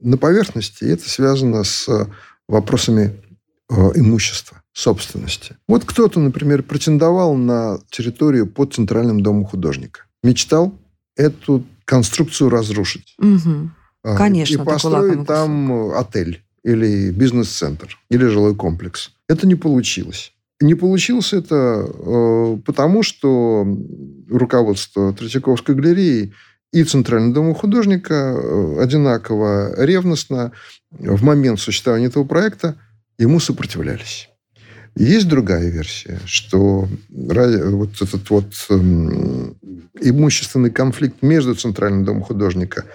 на 0.00 0.16
поверхности, 0.16 0.84
это 0.84 1.08
связано 1.08 1.64
с 1.64 2.08
вопросами 2.48 3.16
имущества, 3.68 4.62
собственности. 4.72 5.56
Вот 5.66 5.84
кто-то, 5.84 6.20
например, 6.20 6.62
претендовал 6.62 7.34
на 7.34 7.78
территорию 7.90 8.46
под 8.46 8.74
Центральным 8.74 9.22
домом 9.22 9.44
художника. 9.44 10.02
Мечтал 10.22 10.72
эту 11.16 11.64
конструкцию 11.84 12.50
разрушить. 12.50 13.14
Угу. 13.18 13.70
Конечно. 14.16 14.54
И 14.54 14.64
построить 14.64 15.26
там 15.26 15.92
отель 15.92 16.42
или 16.62 17.10
бизнес-центр, 17.10 17.98
или 18.10 18.26
жилой 18.26 18.54
комплекс. 18.54 19.12
Это 19.28 19.46
не 19.46 19.54
получилось. 19.54 20.32
Не 20.60 20.74
получилось 20.74 21.32
это 21.32 21.86
э, 21.86 22.58
потому, 22.64 23.02
что 23.02 23.66
руководство 24.28 25.12
Третьяковской 25.12 25.74
галереи 25.74 26.32
и 26.72 26.82
Центральный 26.82 27.32
дом 27.32 27.54
художника 27.54 28.14
э, 28.14 28.82
одинаково 28.82 29.74
ревностно 29.76 30.52
в 30.90 31.22
момент 31.22 31.60
существования 31.60 32.06
этого 32.06 32.24
проекта 32.24 32.76
ему 33.18 33.40
сопротивлялись. 33.40 34.28
Есть 34.96 35.28
другая 35.28 35.68
версия, 35.68 36.18
что 36.24 36.88
вот 37.10 37.90
этот 38.00 38.30
вот 38.30 38.46
эм, 38.70 39.54
имущественный 40.00 40.70
конфликт 40.70 41.20
между 41.20 41.54
Центральным 41.54 42.04
домом 42.04 42.22
художника 42.22 42.86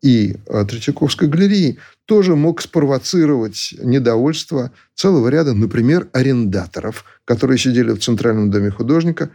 и 0.00 0.36
э, 0.46 0.64
Третьяковской 0.64 1.28
галереей 1.28 1.78
тоже 2.06 2.36
мог 2.36 2.60
спровоцировать 2.60 3.74
недовольство 3.82 4.70
целого 4.94 5.28
ряда, 5.28 5.54
например, 5.54 6.08
арендаторов, 6.12 7.04
которые 7.24 7.58
сидели 7.58 7.90
в 7.90 7.98
Центральном 7.98 8.50
доме 8.50 8.70
художника, 8.70 9.30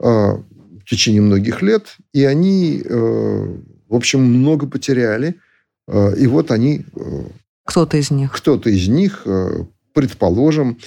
э, 0.00 0.04
в 0.04 0.84
течение 0.84 1.22
многих 1.22 1.62
лет, 1.62 1.96
и 2.12 2.24
они, 2.24 2.82
э, 2.84 3.58
в 3.88 3.94
общем, 3.94 4.20
много 4.20 4.66
потеряли. 4.66 5.36
И 6.18 6.26
вот 6.26 6.50
они... 6.50 6.84
Кто-то 7.64 7.96
из 7.96 8.10
них. 8.10 8.30
Кто-то 8.32 8.68
из 8.68 8.88
них, 8.88 9.26
предположим, 9.92 10.78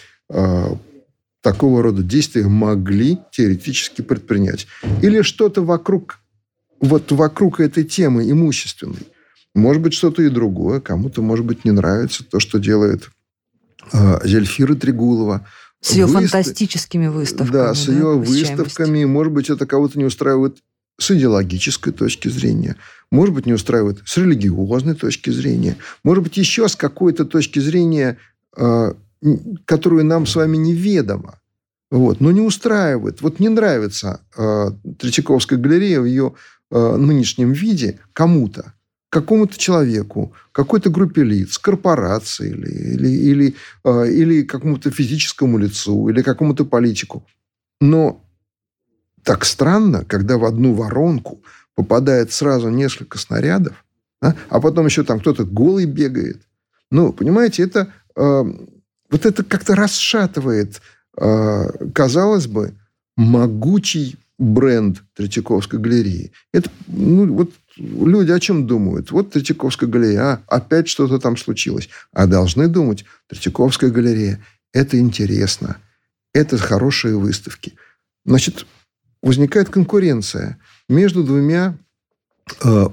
такого 1.42 1.84
рода 1.84 2.04
действия 2.04 2.48
могли 2.48 3.20
теоретически 3.32 4.02
предпринять. 4.02 4.68
Или 5.02 5.22
что-то 5.22 5.64
вокруг, 5.64 6.20
вот 6.80 7.12
вокруг 7.12 7.60
этой 7.60 7.84
темы 7.84 8.30
имущественной. 8.30 9.08
Может 9.54 9.82
быть, 9.82 9.94
что-то 9.94 10.22
и 10.22 10.30
другое. 10.30 10.80
Кому-то, 10.80 11.22
может 11.22 11.46
быть, 11.46 11.66
не 11.66 11.72
нравится 11.72 12.24
то, 12.24 12.40
что 12.40 12.58
делает 12.60 13.10
Зельфира 14.24 14.76
Трегулова. 14.76 15.46
С 15.82 15.94
ее 15.94 16.06
Выстав... 16.06 16.30
фантастическими 16.30 17.08
выставками. 17.08 17.52
Да, 17.52 17.74
с 17.74 17.88
ее 17.88 18.16
выставками. 18.18 19.04
Может 19.06 19.34
быть, 19.34 19.50
это 19.50 19.66
кого-то 19.66 19.98
не 19.98 20.06
устраивает 20.06 20.58
с 21.00 21.10
идеологической 21.10 21.92
точки 21.92 22.28
зрения. 22.30 22.76
Может 23.10 23.34
быть, 23.34 23.48
не 23.48 23.54
устраивает 23.54 24.04
с 24.06 24.16
религиозной 24.18 24.94
точки 24.94 25.32
зрения. 25.32 25.78
Может 26.04 26.24
быть, 26.24 26.38
еще 26.38 26.70
с 26.70 26.76
какой-то 26.76 27.26
точки 27.26 27.58
зрения, 27.58 28.12
э, 28.12 28.16
которую 29.66 30.06
нам 30.06 30.26
с 30.26 30.36
вами 30.36 30.58
неведомо. 30.58 31.40
Вот, 31.90 32.22
но 32.22 32.32
не 32.32 32.42
устраивает. 32.42 33.22
Вот 33.22 33.40
не 33.40 33.50
нравится 33.50 34.22
э, 34.38 34.72
Третьяковская 34.98 35.60
галерея 35.60 36.00
в 36.00 36.06
ее 36.06 36.34
э, 36.72 36.96
нынешнем 36.96 37.52
виде 37.52 38.00
кому-то 38.14 38.74
какому-то 39.12 39.58
человеку, 39.58 40.34
какой-то 40.54 40.90
группе 40.90 41.24
лиц, 41.24 41.58
корпорации 41.58 42.50
или, 42.50 42.70
или, 42.70 43.08
или, 43.10 43.56
э, 43.84 44.10
или 44.10 44.44
какому-то 44.44 44.90
физическому 44.90 45.58
лицу, 45.58 46.08
или 46.08 46.22
какому-то 46.22 46.64
политику. 46.64 47.28
Но 47.82 48.26
так 49.24 49.44
странно, 49.44 50.06
когда 50.06 50.38
в 50.38 50.46
одну 50.46 50.74
воронку 50.74 51.44
попадает 51.76 52.32
сразу 52.32 52.70
несколько 52.70 53.18
снарядов, 53.18 53.84
а, 54.22 54.34
а 54.50 54.62
потом 54.62 54.86
еще 54.86 55.04
там 55.04 55.20
кто-то 55.20 55.44
голый 55.44 55.86
бегает. 55.86 56.42
Ну, 56.90 57.12
понимаете, 57.12 57.64
это 57.64 57.94
вот 58.16 59.26
это 59.26 59.44
как-то 59.44 59.76
расшатывает, 59.76 60.82
э, 61.18 61.88
казалось 61.94 62.48
бы, 62.48 62.74
могучий 63.18 64.18
бренд 64.38 65.04
Третьяковской 65.14 65.80
галереи. 65.80 66.32
Это, 66.52 66.70
ну, 66.88 67.32
вот 67.34 67.52
люди 67.78 68.32
о 68.32 68.40
чем 68.40 68.66
думают? 68.66 69.12
Вот 69.12 69.32
Третьяковская 69.32 69.88
галерея, 69.88 70.22
а, 70.22 70.42
опять 70.48 70.88
что-то 70.88 71.20
там 71.20 71.38
случилось. 71.38 71.90
А 72.12 72.26
должны 72.26 72.68
думать, 72.68 73.06
Третьяковская 73.28 73.92
галерея, 73.92 74.44
это 74.74 74.98
интересно, 74.98 75.78
это 76.34 76.58
хорошие 76.58 77.18
выставки. 77.18 77.74
Значит, 78.26 78.66
возникает 79.22 79.70
конкуренция 79.70 80.58
между 80.90 81.24
двумя 81.24 81.78
э, 82.64 82.88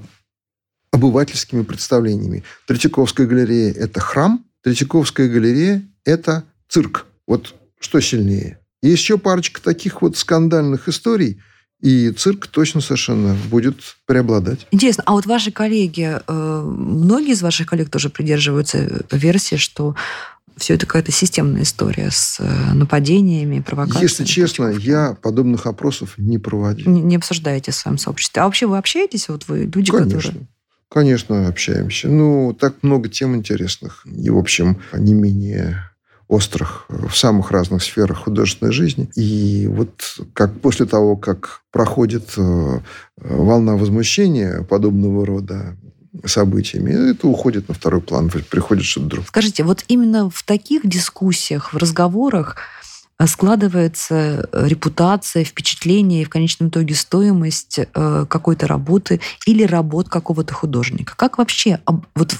обывательскими 0.91 1.63
представлениями. 1.63 2.43
Третьяковская 2.67 3.25
галерея– 3.25 3.73
это 3.75 3.99
храм, 3.99 4.45
Третьяковская 4.63 5.27
галерея– 5.29 5.83
это 6.05 6.43
цирк. 6.67 7.05
Вот 7.27 7.55
что 7.79 7.99
сильнее? 7.99 8.59
Есть 8.81 9.03
еще 9.03 9.17
парочка 9.17 9.61
таких 9.61 10.01
вот 10.01 10.17
скандальных 10.17 10.87
историй, 10.87 11.41
и 11.81 12.11
цирк 12.11 12.47
точно 12.47 12.81
совершенно 12.81 13.35
будет 13.49 13.77
преобладать. 14.05 14.67
Интересно, 14.71 15.03
а 15.05 15.13
вот 15.13 15.25
ваши 15.25 15.51
коллеги, 15.51 16.19
э, 16.27 16.61
многие 16.63 17.31
из 17.31 17.41
ваших 17.41 17.67
коллег 17.67 17.89
тоже 17.89 18.09
придерживаются 18.09 19.05
версии, 19.11 19.55
что 19.55 19.95
все 20.57 20.73
это 20.73 20.85
какая-то 20.85 21.11
системная 21.11 21.63
история 21.63 22.11
с 22.11 22.37
э, 22.39 22.73
нападениями, 22.73 23.61
провокациями? 23.61 24.03
Если 24.03 24.25
честно, 24.25 24.67
я 24.67 25.17
подобных 25.21 25.65
опросов 25.67 26.17
не 26.17 26.37
проводил. 26.37 26.91
Не, 26.91 27.01
не 27.01 27.15
обсуждаете 27.15 27.71
в 27.71 27.75
своем 27.75 27.97
сообществе. 27.97 28.41
А 28.41 28.45
вообще 28.45 28.67
вы 28.67 28.77
общаетесь? 28.77 29.29
Вот 29.29 29.47
вы 29.47 29.69
люди, 29.73 29.91
Конечно. 29.91 30.19
которые... 30.19 30.47
Конечно, 30.89 31.47
общаемся. 31.47 32.07
Ну, 32.07 32.55
так 32.59 32.81
много 32.81 33.09
тем 33.09 33.35
интересных. 33.35 34.05
И, 34.05 34.29
в 34.29 34.37
общем, 34.37 34.81
не 34.93 35.13
менее 35.13 35.89
острых 36.27 36.85
в 36.89 37.15
самых 37.15 37.51
разных 37.51 37.83
сферах 37.83 38.19
художественной 38.19 38.71
жизни. 38.71 39.09
И 39.15 39.67
вот 39.67 40.19
как 40.33 40.59
после 40.61 40.85
того, 40.85 41.15
как 41.15 41.61
проходит 41.71 42.33
э, 42.37 42.79
волна 43.17 43.75
возмущения 43.75 44.63
подобного 44.63 45.25
рода 45.25 45.75
событиями, 46.25 47.11
это 47.11 47.27
уходит 47.27 47.67
на 47.67 47.73
второй 47.73 48.01
план, 48.01 48.29
приходит 48.29 48.85
что-то 48.85 49.07
другое. 49.07 49.27
Скажите, 49.27 49.63
вот 49.63 49.83
именно 49.87 50.29
в 50.29 50.43
таких 50.43 50.87
дискуссиях, 50.87 51.73
в 51.73 51.77
разговорах 51.77 52.57
складывается 53.25 54.47
репутация, 54.53 55.43
впечатление 55.43 56.21
и 56.21 56.25
в 56.25 56.29
конечном 56.29 56.69
итоге 56.69 56.95
стоимость 56.95 57.79
какой-то 57.93 58.67
работы 58.67 59.19
или 59.45 59.63
работ 59.63 60.09
какого-то 60.09 60.53
художника. 60.53 61.15
Как 61.17 61.37
вообще 61.37 61.79
вот 62.15 62.35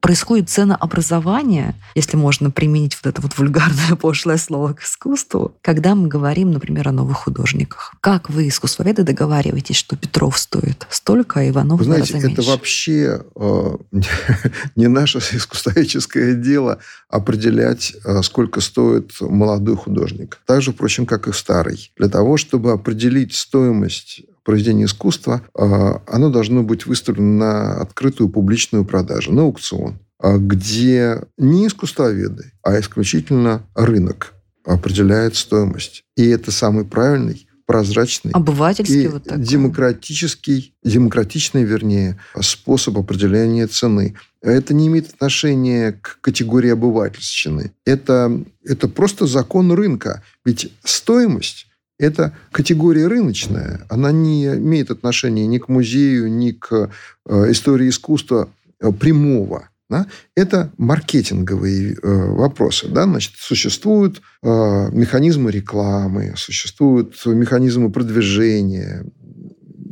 происходит 0.00 0.48
ценообразование, 0.48 1.74
если 1.94 2.16
можно 2.16 2.50
применить 2.50 2.96
вот 2.96 3.12
это 3.12 3.20
вот 3.20 3.36
вульгарное 3.36 3.96
пошлое 4.00 4.36
слово 4.36 4.72
к 4.72 4.82
искусству, 4.82 5.56
когда 5.62 5.94
мы 5.94 6.08
говорим, 6.08 6.52
например, 6.52 6.88
о 6.88 6.92
новых 6.92 7.18
художниках. 7.18 7.94
Как 8.00 8.30
вы, 8.30 8.48
искусствоведы, 8.48 9.02
договариваетесь, 9.02 9.76
что 9.76 9.96
Петров 9.96 10.38
стоит 10.38 10.86
столько, 10.90 11.40
а 11.40 11.48
Иванов 11.48 11.80
Вы 11.80 11.84
знаете, 11.84 12.16
это 12.16 12.28
меньше? 12.28 12.42
вообще 12.42 13.22
э, 13.34 13.76
не 14.76 14.86
наше 14.88 15.18
искусствоведческое 15.32 16.34
дело 16.34 16.78
определять, 17.08 17.94
э, 18.04 18.22
сколько 18.22 18.60
стоит 18.60 19.12
молодой 19.20 19.76
художник. 19.76 20.38
Так 20.46 20.62
же, 20.62 20.72
впрочем, 20.72 21.06
как 21.06 21.28
и 21.28 21.32
старый. 21.32 21.92
Для 21.96 22.08
того, 22.08 22.36
чтобы 22.36 22.72
определить 22.72 23.34
стоимость 23.34 24.22
произведение 24.48 24.86
искусства, 24.86 25.42
а, 25.54 26.00
оно 26.06 26.30
должно 26.30 26.62
быть 26.62 26.86
выставлено 26.86 27.36
на 27.38 27.82
открытую 27.82 28.30
публичную 28.30 28.86
продажу, 28.86 29.30
на 29.30 29.42
аукцион, 29.42 29.98
а, 30.18 30.38
где 30.38 31.20
не 31.36 31.66
искусствоведы, 31.66 32.52
а 32.62 32.80
исключительно 32.80 33.66
рынок 33.74 34.32
определяет 34.64 35.36
стоимость. 35.36 36.04
И 36.16 36.26
это 36.28 36.50
самый 36.50 36.86
правильный 36.86 37.46
прозрачный 37.66 38.32
Обывательский 38.32 39.04
и 39.04 39.08
вот 39.08 39.24
такой. 39.24 39.44
демократический, 39.44 40.72
демократичный, 40.82 41.64
вернее, 41.64 42.18
способ 42.40 42.96
определения 42.96 43.66
цены. 43.66 44.14
Это 44.40 44.72
не 44.72 44.86
имеет 44.86 45.10
отношения 45.10 45.92
к 45.92 46.22
категории 46.22 46.70
обывательщины. 46.70 47.72
Это, 47.84 48.42
это 48.64 48.88
просто 48.88 49.26
закон 49.26 49.72
рынка. 49.72 50.22
Ведь 50.46 50.72
стоимость 50.82 51.67
это 51.98 52.32
категория 52.52 53.06
рыночная. 53.08 53.80
Она 53.88 54.12
не 54.12 54.46
имеет 54.46 54.90
отношения 54.90 55.46
ни 55.46 55.58
к 55.58 55.68
музею, 55.68 56.30
ни 56.32 56.52
к 56.52 56.90
э, 57.26 57.50
истории 57.50 57.88
искусства 57.88 58.48
э, 58.80 58.92
прямого. 58.92 59.68
Да? 59.90 60.06
Это 60.36 60.70
маркетинговые 60.76 61.94
э, 61.94 61.98
вопросы. 62.02 62.88
Да? 62.88 63.04
Значит, 63.04 63.34
существуют 63.36 64.22
э, 64.42 64.48
механизмы 64.92 65.50
рекламы, 65.50 66.34
существуют 66.36 67.14
механизмы 67.26 67.90
продвижения, 67.90 69.04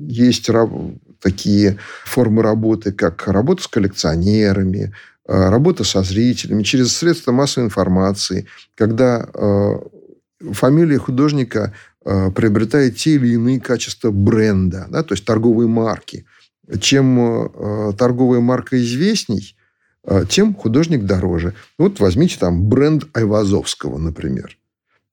есть 0.09 0.49
раб- 0.49 0.95
такие 1.21 1.79
формы 2.05 2.43
работы, 2.43 2.93
как 2.93 3.27
работа 3.27 3.65
с 3.65 3.69
коллекционерами, 3.69 4.93
э, 5.27 5.49
работа 5.49 5.83
со 5.83 6.03
зрителями, 6.03 6.63
через 6.63 6.97
средства 6.97 7.33
массовой 7.33 7.67
информации, 7.67 8.47
когда 8.77 9.27
э, 9.33 9.79
фамилия 10.53 10.99
художника 10.99 11.73
Э, 12.09 12.31
приобретает 12.31 12.97
те 12.97 13.17
или 13.17 13.33
иные 13.33 13.59
качества 13.59 14.13
бренда, 14.13 14.87
да, 14.89 15.03
то 15.03 15.15
есть 15.15 15.25
торговые 15.25 15.67
марки. 15.67 16.25
Чем 16.81 17.19
э, 17.19 17.93
торговая 17.99 18.39
марка 18.39 18.81
известней, 18.81 19.57
э, 20.05 20.25
тем 20.29 20.55
художник 20.55 21.05
дороже. 21.05 21.55
Вот 21.79 21.99
возьмите 21.99 22.39
там 22.39 22.69
бренд 22.69 23.09
Айвазовского, 23.13 23.99
например, 23.99 24.57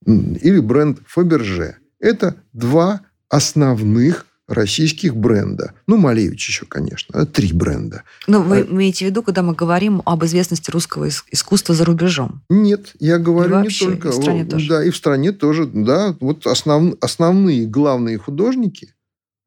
или 0.06 0.60
бренд 0.60 1.00
Фаберже. 1.08 1.78
Это 2.00 2.36
два 2.54 3.02
основных 3.28 4.28
российских 4.48 5.16
бренда. 5.16 5.74
Ну, 5.88 5.98
Малевич 5.98 6.48
еще, 6.48 6.66
конечно. 6.66 7.26
Три 7.26 7.54
бренда. 7.54 8.04
Но 8.28 8.42
вы 8.42 8.60
а... 8.60 8.62
имеете 8.62 9.06
в 9.06 9.08
виду, 9.10 9.24
когда 9.24 9.42
мы 9.42 9.54
говорим 9.54 10.02
об 10.06 10.24
известности 10.26 10.70
русского 10.72 11.08
искусства 11.08 11.76
за 11.76 11.86
рубежом? 11.86 12.42
Нет, 12.50 12.94
я 13.00 13.18
говорю 13.18 13.62
не 13.62 13.70
только... 13.70 14.10
И 14.10 14.12
в 14.12 14.16
стране 14.16 14.46
тоже. 14.46 14.70
Да, 14.70 14.84
и 14.84 14.90
в 14.90 14.98
стране 14.98 15.32
тоже. 15.32 15.66
Да, 15.66 16.16
вот 16.20 16.46
основ... 16.46 16.96
основные 17.02 17.66
главные 17.66 18.18
художники, 18.18 18.94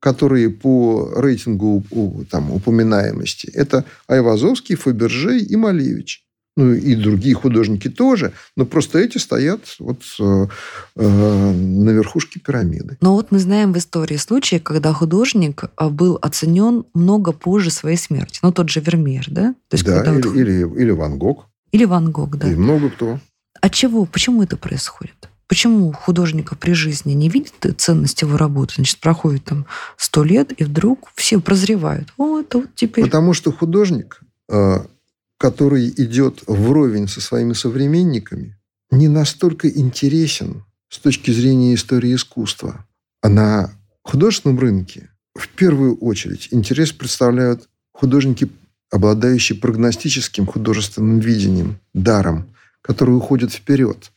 которые 0.00 0.50
по 0.50 1.12
рейтингу 1.16 1.84
там, 2.30 2.52
упоминаемости, 2.52 3.50
это 3.52 3.84
Айвазовский, 4.08 4.76
Фаберже 4.76 5.38
и 5.38 5.56
Малевич 5.56 6.25
ну 6.56 6.72
и 6.72 6.94
другие 6.94 7.34
художники 7.34 7.88
тоже, 7.88 8.32
но 8.56 8.64
просто 8.64 8.98
эти 8.98 9.18
стоят 9.18 9.76
вот 9.78 10.02
э, 10.18 10.46
э, 10.96 11.52
на 11.52 11.90
верхушке 11.90 12.40
пирамиды. 12.40 12.96
Но 13.00 13.14
вот 13.14 13.30
мы 13.30 13.38
знаем 13.38 13.72
в 13.72 13.78
истории 13.78 14.16
случаи, 14.16 14.56
когда 14.56 14.92
художник 14.92 15.64
э, 15.64 15.88
был 15.88 16.18
оценен 16.22 16.84
много 16.94 17.32
позже 17.32 17.70
своей 17.70 17.98
смерти. 17.98 18.40
Ну, 18.42 18.52
тот 18.52 18.70
же 18.70 18.80
Вермеер, 18.80 19.26
да? 19.28 19.54
То 19.68 19.74
есть, 19.74 19.84
да, 19.84 20.02
или, 20.02 20.22
вот... 20.22 20.36
или, 20.36 20.82
или 20.82 20.90
Ван 20.90 21.18
Гог. 21.18 21.46
Или 21.72 21.84
Ван 21.84 22.10
Гог, 22.10 22.36
да. 22.36 22.50
И 22.50 22.54
много 22.54 22.88
кто. 22.88 23.18
А 23.60 23.68
чего? 23.68 24.06
Почему 24.06 24.42
это 24.42 24.56
происходит? 24.56 25.28
Почему 25.48 25.92
художника 25.92 26.56
при 26.56 26.72
жизни 26.72 27.12
не 27.12 27.28
видит 27.28 27.54
ценность 27.76 28.22
его 28.22 28.36
работы? 28.36 28.74
Значит, 28.76 28.98
проходит 28.98 29.44
там 29.44 29.66
сто 29.96 30.24
лет, 30.24 30.52
и 30.58 30.64
вдруг 30.64 31.10
все 31.14 31.40
прозревают. 31.40 32.12
Вот, 32.16 32.52
вот 32.54 32.66
теперь... 32.74 33.04
Потому 33.04 33.32
что 33.32 33.52
художник 33.52 34.20
э, 34.48 34.78
который 35.38 35.88
идет 35.88 36.42
вровень 36.46 37.08
со 37.08 37.20
своими 37.20 37.52
современниками, 37.52 38.56
не 38.90 39.08
настолько 39.08 39.68
интересен 39.68 40.64
с 40.88 40.98
точки 40.98 41.30
зрения 41.30 41.74
истории 41.74 42.14
искусства. 42.14 42.86
А 43.22 43.28
на 43.28 43.72
художественном 44.02 44.58
рынке 44.58 45.10
в 45.34 45.48
первую 45.48 45.96
очередь 45.98 46.48
интерес 46.52 46.92
представляют 46.92 47.68
художники, 47.92 48.48
обладающие 48.90 49.58
прогностическим 49.58 50.46
художественным 50.46 51.18
видением, 51.18 51.80
даром, 51.92 52.54
которые 52.80 53.16
уходят 53.16 53.52
вперед. 53.52 54.12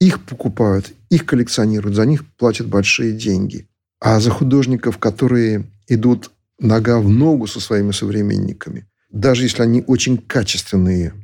Их 0.00 0.24
покупают, 0.24 0.92
их 1.10 1.26
коллекционируют, 1.26 1.94
за 1.94 2.06
них 2.06 2.26
платят 2.36 2.66
большие 2.66 3.12
деньги. 3.12 3.68
А 4.00 4.18
за 4.18 4.30
художников, 4.30 4.98
которые 4.98 5.64
идут 5.86 6.32
нога 6.58 6.98
в 6.98 7.08
ногу 7.08 7.46
со 7.46 7.60
своими 7.60 7.92
современниками, 7.92 8.88
даже 9.12 9.44
если 9.44 9.62
они 9.62 9.84
очень 9.86 10.18
качественные, 10.18 11.14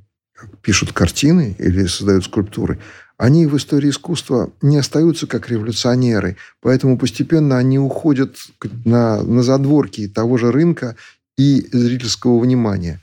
пишут 0.62 0.92
картины 0.92 1.56
или 1.58 1.86
создают 1.86 2.24
скульптуры, 2.24 2.78
они 3.16 3.46
в 3.46 3.56
истории 3.56 3.90
искусства 3.90 4.52
не 4.62 4.76
остаются 4.76 5.26
как 5.26 5.50
революционеры. 5.50 6.36
Поэтому 6.60 6.96
постепенно 6.96 7.58
они 7.58 7.78
уходят 7.78 8.36
на, 8.84 9.22
на 9.24 9.42
задворки 9.42 10.06
того 10.06 10.36
же 10.38 10.52
рынка 10.52 10.94
и 11.36 11.66
зрительского 11.72 12.38
внимания. 12.38 13.00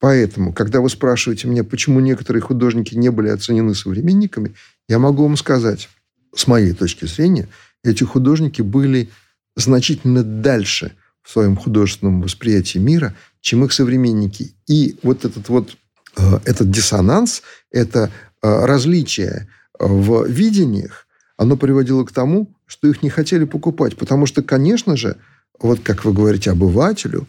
Поэтому, 0.00 0.52
когда 0.52 0.80
вы 0.80 0.90
спрашиваете 0.90 1.46
меня, 1.46 1.62
почему 1.62 2.00
некоторые 2.00 2.42
художники 2.42 2.94
не 2.94 3.10
были 3.10 3.28
оценены 3.28 3.74
современниками, 3.74 4.54
я 4.88 4.98
могу 4.98 5.22
вам 5.22 5.36
сказать, 5.36 5.88
с 6.34 6.46
моей 6.48 6.72
точки 6.72 7.04
зрения, 7.04 7.48
эти 7.84 8.02
художники 8.02 8.60
были 8.60 9.10
значительно 9.56 10.24
дальше 10.24 10.92
в 11.24 11.30
своем 11.30 11.56
художественном 11.56 12.20
восприятии 12.20 12.78
мира, 12.78 13.14
чем 13.40 13.64
их 13.64 13.72
современники. 13.72 14.54
И 14.68 14.96
вот 15.02 15.24
этот 15.24 15.48
вот 15.48 15.76
э, 16.16 16.38
этот 16.44 16.70
диссонанс, 16.70 17.42
это 17.72 18.10
э, 18.42 18.64
различие 18.66 19.48
в 19.78 20.26
видениях, 20.26 21.06
оно 21.36 21.56
приводило 21.56 22.04
к 22.04 22.12
тому, 22.12 22.54
что 22.66 22.88
их 22.88 23.02
не 23.02 23.10
хотели 23.10 23.44
покупать. 23.44 23.96
Потому 23.96 24.26
что, 24.26 24.42
конечно 24.42 24.96
же, 24.96 25.16
вот 25.58 25.80
как 25.82 26.04
вы 26.04 26.12
говорите, 26.12 26.50
обывателю 26.50 27.26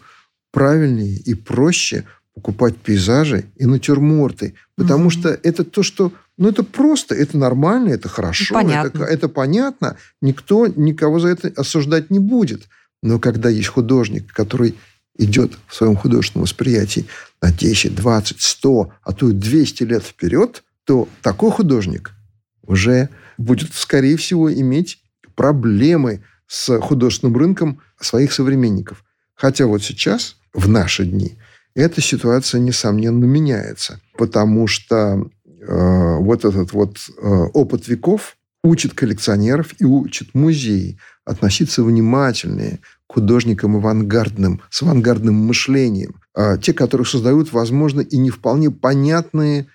правильнее 0.52 1.16
и 1.16 1.34
проще 1.34 2.04
покупать 2.34 2.76
пейзажи 2.76 3.46
и 3.56 3.64
натюрморты. 3.64 4.54
Потому 4.76 5.08
mm-hmm. 5.08 5.12
что 5.12 5.28
это 5.30 5.64
то, 5.64 5.82
что... 5.82 6.12
Ну, 6.36 6.48
это 6.48 6.62
просто, 6.62 7.14
это 7.14 7.38
нормально, 7.38 7.88
это 7.88 8.10
хорошо, 8.10 8.54
понятно. 8.54 8.88
Это, 8.88 9.04
это 9.04 9.28
понятно. 9.28 9.96
Никто 10.20 10.66
никого 10.66 11.18
за 11.18 11.28
это 11.28 11.50
осуждать 11.56 12.10
не 12.10 12.18
будет. 12.18 12.68
Но 13.06 13.20
когда 13.20 13.48
есть 13.48 13.68
художник, 13.68 14.32
который 14.32 14.74
идет 15.16 15.56
в 15.68 15.74
своем 15.76 15.94
художественном 15.94 16.42
восприятии 16.42 17.06
на 17.40 17.52
10, 17.52 17.94
20, 17.94 18.40
100, 18.40 18.92
а 19.00 19.12
то 19.12 19.30
и 19.30 19.32
200 19.32 19.84
лет 19.84 20.02
вперед, 20.02 20.64
то 20.84 21.08
такой 21.22 21.52
художник 21.52 22.10
уже 22.66 23.08
будет, 23.38 23.72
скорее 23.74 24.16
всего, 24.16 24.52
иметь 24.52 24.98
проблемы 25.36 26.24
с 26.48 26.80
художественным 26.80 27.36
рынком 27.36 27.80
своих 28.00 28.32
современников. 28.32 29.04
Хотя 29.36 29.66
вот 29.66 29.84
сейчас, 29.84 30.36
в 30.52 30.68
наши 30.68 31.04
дни, 31.04 31.38
эта 31.76 32.00
ситуация, 32.00 32.60
несомненно, 32.60 33.24
меняется. 33.24 34.00
Потому 34.18 34.66
что 34.66 35.28
э, 35.44 36.16
вот 36.18 36.44
этот 36.44 36.72
вот 36.72 36.98
э, 36.98 37.28
опыт 37.52 37.86
веков 37.86 38.36
учит 38.64 38.94
коллекционеров 38.94 39.74
и 39.78 39.84
учит 39.84 40.34
музеи 40.34 40.98
относиться 41.24 41.82
внимательнее 41.82 42.80
художникам 43.08 43.76
авангардным, 43.76 44.62
с 44.70 44.82
авангардным 44.82 45.34
мышлением. 45.34 46.20
А 46.34 46.58
те, 46.58 46.72
которые 46.72 47.06
создают, 47.06 47.52
возможно, 47.52 48.00
и 48.00 48.16
не 48.18 48.30
вполне 48.30 48.70
понятные 48.70 49.68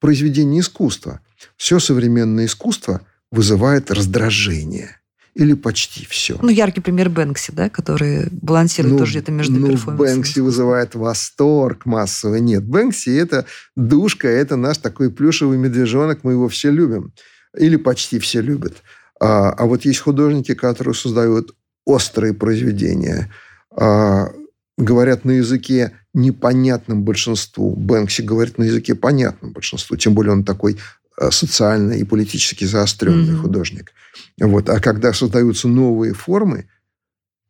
произведения 0.00 0.60
искусства. 0.60 1.20
Все 1.56 1.78
современное 1.78 2.46
искусство 2.46 3.02
вызывает 3.30 3.90
раздражение. 3.90 4.96
Или 5.34 5.52
почти 5.54 6.04
все. 6.04 6.36
Ну, 6.42 6.48
яркий 6.48 6.80
пример 6.80 7.10
Бэнкси, 7.10 7.52
да, 7.52 7.68
который 7.68 8.28
балансирует 8.32 8.94
ну, 8.94 8.98
тоже 8.98 9.12
где-то 9.12 9.30
между 9.30 9.52
ну, 9.52 9.76
Бэнкси 9.76 10.40
вызывает 10.40 10.96
восторг 10.96 11.86
массовый. 11.86 12.40
Нет, 12.40 12.64
Бэнкси– 12.64 13.10
это 13.16 13.46
душка, 13.76 14.26
это 14.26 14.56
наш 14.56 14.78
такой 14.78 15.12
плюшевый 15.12 15.56
медвежонок, 15.56 16.24
мы 16.24 16.32
его 16.32 16.48
все 16.48 16.72
любим. 16.72 17.12
или 17.56 17.76
почти 17.76 18.18
все 18.18 18.40
любят. 18.40 18.82
А, 19.20 19.50
а 19.50 19.66
вот 19.66 19.84
есть 19.84 20.00
художники, 20.00 20.54
которые 20.54 20.94
создают 20.94 21.54
острые 21.88 22.34
произведения, 22.34 23.32
а, 23.70 24.30
говорят 24.76 25.24
на 25.24 25.32
языке 25.32 25.92
непонятным 26.12 27.02
большинству. 27.02 27.74
Бэнкси 27.74 28.22
говорит 28.22 28.58
на 28.58 28.64
языке 28.64 28.94
понятным 28.94 29.52
большинству, 29.52 29.96
тем 29.96 30.14
более 30.14 30.32
он 30.32 30.44
такой 30.44 30.78
а, 31.16 31.30
социально 31.30 31.94
и 31.94 32.04
политически 32.04 32.64
заостренный 32.64 33.32
mm-hmm. 33.32 33.40
художник. 33.40 33.92
Вот. 34.38 34.68
А 34.68 34.80
когда 34.80 35.14
создаются 35.14 35.66
новые 35.66 36.12
формы, 36.12 36.68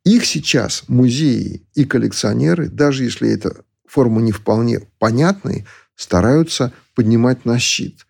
их 0.05 0.25
сейчас 0.25 0.85
музеи 0.87 1.67
и 1.75 1.83
коллекционеры, 1.83 2.69
даже 2.69 3.03
если 3.03 3.29
эта 3.29 3.65
форма 3.85 4.21
не 4.21 4.31
вполне 4.31 4.87
понятные, 4.99 5.65
стараются 5.95 6.71
поднимать 6.95 7.43
на 7.43 7.59
щит. 7.59 8.07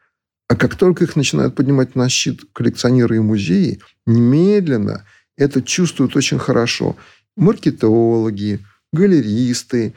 А 0.48 0.56
как 0.56 0.76
только 0.76 1.06
их 1.06 1.16
начинают 1.16 1.56
поднимать 1.56 1.96
на 1.96 2.08
щит 2.08 2.42
коллекционеры 2.54 3.16
и 3.16 3.20
музеи, 3.20 3.80
немедленно 4.06 5.06
это 5.40 5.62
чувствуют 5.62 6.16
очень 6.16 6.38
хорошо. 6.38 6.98
Маркетологи, 7.38 8.60
галеристы, 8.92 9.94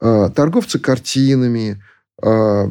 а, 0.00 0.30
торговцы 0.30 0.78
картинами, 0.78 1.82
а, 2.20 2.68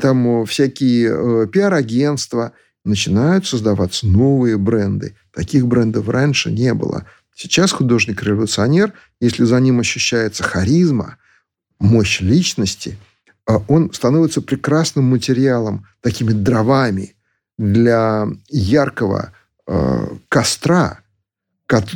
там 0.00 0.44
всякие 0.44 1.10
э, 1.10 1.46
пиар-агентства. 1.46 2.52
Начинают 2.84 3.46
создаваться 3.46 4.08
новые 4.08 4.58
бренды. 4.58 5.14
Таких 5.32 5.68
брендов 5.68 6.08
раньше 6.08 6.50
не 6.50 6.74
было. 6.74 7.06
Сейчас 7.32 7.70
художник-революционер, 7.70 8.92
если 9.20 9.44
за 9.44 9.60
ним 9.60 9.78
ощущается 9.78 10.42
харизма, 10.42 11.16
мощь 11.78 12.20
личности, 12.20 12.98
а 13.46 13.62
он 13.68 13.92
становится 13.92 14.42
прекрасным 14.42 15.04
материалом, 15.04 15.86
такими 16.00 16.32
дровами 16.32 17.14
для 17.56 18.26
яркого 18.48 19.32
костра, 20.28 21.01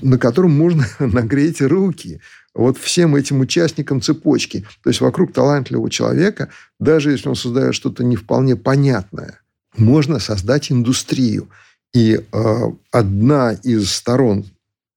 на 0.02 0.18
котором 0.18 0.56
можно 0.56 0.86
нагреть 0.98 1.60
руки 1.60 2.20
вот 2.54 2.78
всем 2.78 3.14
этим 3.14 3.40
участникам 3.40 4.00
цепочки. 4.00 4.64
То 4.82 4.90
есть 4.90 5.00
вокруг 5.00 5.32
талантливого 5.32 5.90
человека, 5.90 6.48
даже 6.80 7.10
если 7.10 7.28
он 7.28 7.36
создает 7.36 7.74
что-то 7.74 8.02
не 8.02 8.16
вполне 8.16 8.56
понятное, 8.56 9.40
можно 9.76 10.18
создать 10.18 10.72
индустрию. 10.72 11.48
И 11.92 12.14
э, 12.14 12.56
одна 12.90 13.52
из 13.52 13.90
сторон 13.90 14.46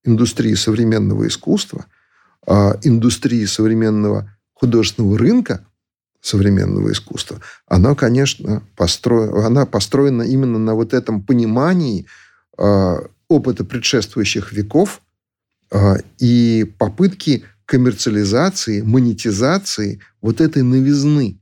индустрии 0.04 0.54
современного 0.54 1.28
искусства, 1.28 1.86
э, 2.46 2.72
индустрии 2.82 3.44
современного 3.44 4.34
художественного 4.54 5.18
рынка 5.18 5.64
современного 6.20 6.92
искусства, 6.92 7.40
она, 7.66 7.94
конечно, 7.94 8.62
построена, 8.76 9.46
она 9.46 9.66
построена 9.66 10.22
именно 10.22 10.58
на 10.58 10.74
вот 10.74 10.92
этом 10.92 11.22
понимании 11.22 12.06
э, 12.58 13.00
опыта 13.30 13.64
предшествующих 13.64 14.52
веков 14.52 15.00
э, 15.70 15.94
и 16.18 16.70
попытки 16.78 17.44
коммерциализации, 17.64 18.82
монетизации 18.82 20.00
вот 20.20 20.42
этой 20.42 20.62
новизны. 20.62 21.40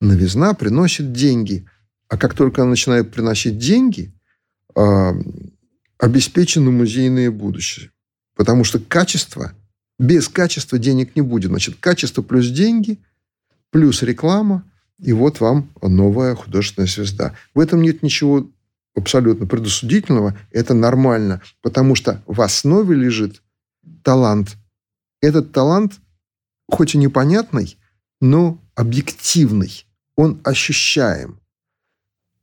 Новизна 0.00 0.54
приносит 0.54 1.12
деньги. 1.12 1.66
А 2.08 2.16
как 2.16 2.32
только 2.34 2.62
она 2.62 2.70
начинает 2.70 3.12
приносить 3.12 3.58
деньги, 3.58 4.14
э, 4.74 5.12
обеспечено 5.98 6.70
музейное 6.70 7.30
будущее. 7.30 7.90
Потому 8.34 8.64
что 8.64 8.78
качество– 8.78 9.52
без 9.98 10.28
качества 10.28 10.78
денег 10.78 11.16
не 11.16 11.22
будет. 11.22 11.50
Значит, 11.50 11.76
качество 11.80 12.22
плюс 12.22 12.48
деньги, 12.48 12.98
плюс 13.70 14.02
реклама, 14.02 14.64
и 14.98 15.12
вот 15.12 15.40
вам 15.40 15.70
новая 15.82 16.34
художественная 16.34 16.88
звезда. 16.88 17.34
В 17.54 17.60
этом 17.60 17.82
нет 17.82 18.02
ничего 18.02 18.48
абсолютно 18.96 19.46
предосудительного. 19.46 20.36
Это 20.50 20.74
нормально, 20.74 21.42
потому 21.62 21.94
что 21.94 22.22
в 22.26 22.40
основе 22.40 22.96
лежит 22.96 23.42
талант. 24.02 24.56
Этот 25.20 25.52
талант, 25.52 26.00
хоть 26.68 26.94
и 26.94 26.98
непонятный, 26.98 27.78
но 28.20 28.60
объективный. 28.74 29.86
Он 30.16 30.40
ощущаем. 30.44 31.40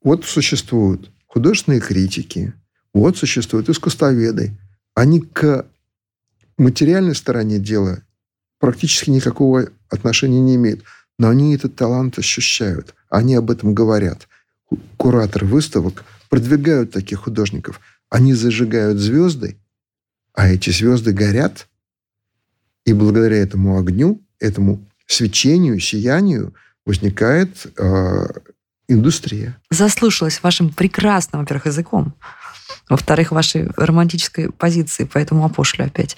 Вот 0.04 0.26
существуют 0.26 1.12
художественные 1.28 1.82
критики, 1.82 2.54
вот 2.94 3.18
существуют 3.18 3.70
искусствоведы. 3.70 4.56
Они 4.94 5.22
к 5.22 5.66
материальной 6.58 7.16
стороне 7.16 7.58
дела 7.58 8.04
практически 8.60 9.10
никакого 9.10 9.70
отношения 9.90 10.40
не 10.40 10.56
имеет. 10.56 10.84
Но 11.18 11.30
они 11.30 11.56
этот 11.56 11.76
талант 11.76 12.20
ощущают. 12.20 12.94
Они 13.10 13.36
об 13.36 13.50
этом 13.50 13.74
говорят. 13.74 14.28
Кураторы 14.98 15.46
выставок 15.46 16.06
продвигают 16.34 16.90
таких 16.90 17.20
художников. 17.20 17.80
Они 18.10 18.34
зажигают 18.34 18.98
звезды, 18.98 19.56
а 20.34 20.50
эти 20.50 20.72
звезды 20.72 21.14
горят. 21.14 21.68
И 22.86 22.94
благодаря 22.94 23.38
этому 23.38 23.78
огню, 23.78 24.20
этому 24.40 24.84
свечению, 25.06 25.80
сиянию 25.80 26.56
возникает 26.88 27.68
э, 27.78 28.26
индустрия. 28.88 29.62
Заслушалась 29.70 30.42
вашим 30.42 30.72
прекрасным, 30.72 31.42
во-первых, 31.42 31.68
языком 31.68 32.16
во-вторых, 32.90 33.32
вашей 33.32 33.70
романтической 33.78 34.52
позиции, 34.52 35.08
поэтому 35.12 35.46
опошлю 35.46 35.86
опять. 35.86 36.18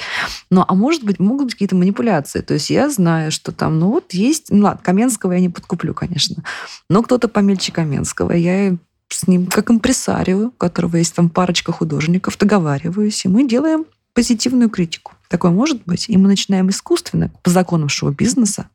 Ну, 0.50 0.64
а 0.66 0.74
может 0.74 1.04
быть, 1.04 1.20
могут 1.20 1.46
быть 1.46 1.54
какие-то 1.54 1.76
манипуляции. 1.76 2.42
То 2.42 2.54
есть 2.56 2.70
я 2.70 2.90
знаю, 2.90 3.32
что 3.32 3.52
там, 3.52 3.80
ну 3.80 3.90
вот 3.92 4.14
есть... 4.14 4.48
Ну 4.50 4.64
ладно, 4.64 4.82
Каменского 4.82 5.34
я 5.34 5.42
не 5.42 5.50
подкуплю, 5.50 5.94
конечно. 5.94 6.44
Но 6.90 7.04
кто-то 7.04 7.28
помельче 7.28 7.72
Каменского. 7.72 8.32
Я 8.32 8.78
с 9.10 9.28
ним, 9.28 9.48
как 9.48 9.72
импресарио, 9.72 10.48
у 10.48 10.52
которого 10.52 10.98
есть 10.98 11.16
там 11.16 11.30
парочка 11.30 11.72
художников, 11.72 12.38
договариваюсь, 12.38 13.26
и 13.26 13.28
мы 13.28 13.48
делаем 13.48 13.86
позитивную 14.14 14.70
критику. 14.70 15.14
Такое 15.30 15.52
может 15.52 15.84
быть. 15.86 16.10
И 16.10 16.18
мы 16.18 16.28
начинаем 16.28 16.70
искусственно, 16.70 17.32
по 17.44 17.50
законам 17.50 17.90
шоу-бизнеса, 17.90 18.70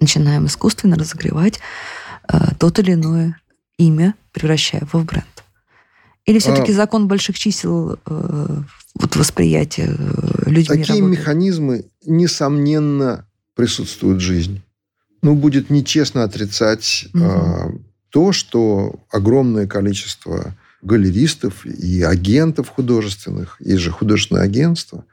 начинаем 0.00 0.46
искусственно 0.46 0.96
разогревать 0.96 1.60
э, 2.28 2.38
тот 2.58 2.78
или 2.78 2.94
иное 2.94 3.40
имя, 3.76 4.14
превращая 4.32 4.82
его 4.82 5.00
в 5.00 5.04
бренд. 5.04 5.26
Или 6.26 6.38
все-таки 6.38 6.72
а, 6.72 6.74
закон 6.74 7.08
больших 7.08 7.38
чисел 7.38 7.98
э, 8.06 8.62
вот 8.94 9.16
восприятия 9.16 9.96
э, 9.98 10.50
людьми 10.50 10.78
Такие 10.78 11.00
работает? 11.00 11.18
механизмы, 11.18 11.84
несомненно, 12.04 13.26
присутствуют 13.54 14.18
в 14.18 14.24
жизни. 14.24 14.62
Ну, 15.22 15.34
будет 15.34 15.70
нечестно 15.70 16.22
отрицать 16.24 17.08
угу. 17.12 17.24
э, 17.24 17.72
то, 18.10 18.32
что 18.32 19.00
огромное 19.10 19.66
количество 19.66 20.54
галеристов 20.82 21.64
и 21.66 22.02
агентов 22.02 22.68
художественных, 22.68 23.56
есть 23.60 23.80
же 23.80 23.90
художественное 23.90 24.42
агентство, 24.42 25.04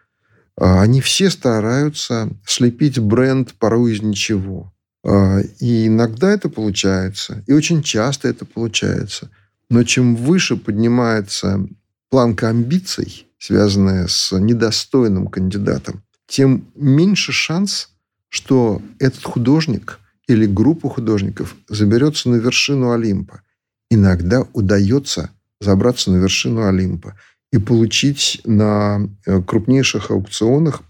э, 0.60 0.63
они 0.63 1.01
все 1.01 1.29
стараются 1.29 2.29
слепить 2.45 2.99
бренд 2.99 3.53
порой 3.53 3.93
из 3.93 4.01
ничего. 4.01 4.73
Э, 5.03 5.41
и 5.60 5.88
иногда 5.88 6.31
это 6.31 6.49
получается, 6.49 7.43
и 7.47 7.53
очень 7.53 7.83
часто 7.83 8.27
это 8.27 8.45
получается– 8.45 9.29
но 9.69 9.83
чем 9.83 10.15
выше 10.15 10.55
поднимается 10.55 11.65
планка 12.10 12.49
амбиций, 12.49 13.27
связанная 13.38 14.07
с 14.07 14.38
недостойным 14.38 15.27
кандидатом, 15.27 16.03
тем 16.27 16.67
меньше 16.75 17.31
шанс, 17.31 17.89
что 18.29 18.81
этот 18.99 19.23
художник 19.23 19.99
или 20.27 20.45
группа 20.45 20.89
художников 20.89 21.55
заберется 21.67 22.29
на 22.29 22.35
вершину 22.35 22.91
Олимпа. 22.91 23.41
Иногда 23.89 24.45
удается 24.53 25.31
забраться 25.59 26.11
на 26.11 26.17
вершину 26.17 26.67
Олимпа 26.67 27.17
и 27.51 27.57
получить 27.57 28.41
на 28.43 29.09
э, 29.25 29.41
крупнейших 29.41 30.11
аукционах 30.11 30.83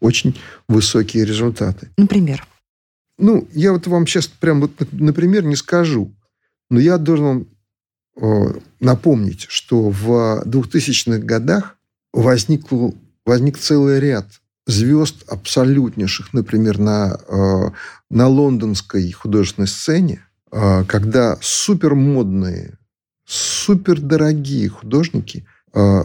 очень 0.00 0.38
высокие 0.68 1.24
результаты. 1.24 1.90
Например? 1.96 2.46
Ну, 3.18 3.48
я 3.52 3.72
вот 3.72 3.86
вам 3.86 4.06
сейчас 4.06 4.26
прям 4.26 4.60
вот, 4.60 4.72
например, 4.92 5.44
не 5.44 5.56
скажу, 5.56 6.14
но 6.68 6.78
я 6.78 6.98
должен 6.98 7.24
вам 7.24 7.46
Э, 8.18 8.46
напомнить, 8.80 9.44
что 9.48 9.90
в 9.90 10.42
2000-х 10.46 11.18
годах 11.18 11.76
возник, 12.14 12.64
возник 13.26 13.58
целый 13.58 14.00
ряд 14.00 14.26
звезд 14.66 15.24
абсолютнейших, 15.28 16.32
например, 16.32 16.78
на, 16.78 17.18
э, 17.28 17.70
на 18.10 18.28
лондонской 18.28 19.10
художественной 19.12 19.68
сцене, 19.68 20.26
э, 20.50 20.84
когда 20.84 21.38
супермодные, 21.40 22.78
супердорогие 23.24 24.68
художники 24.68 25.46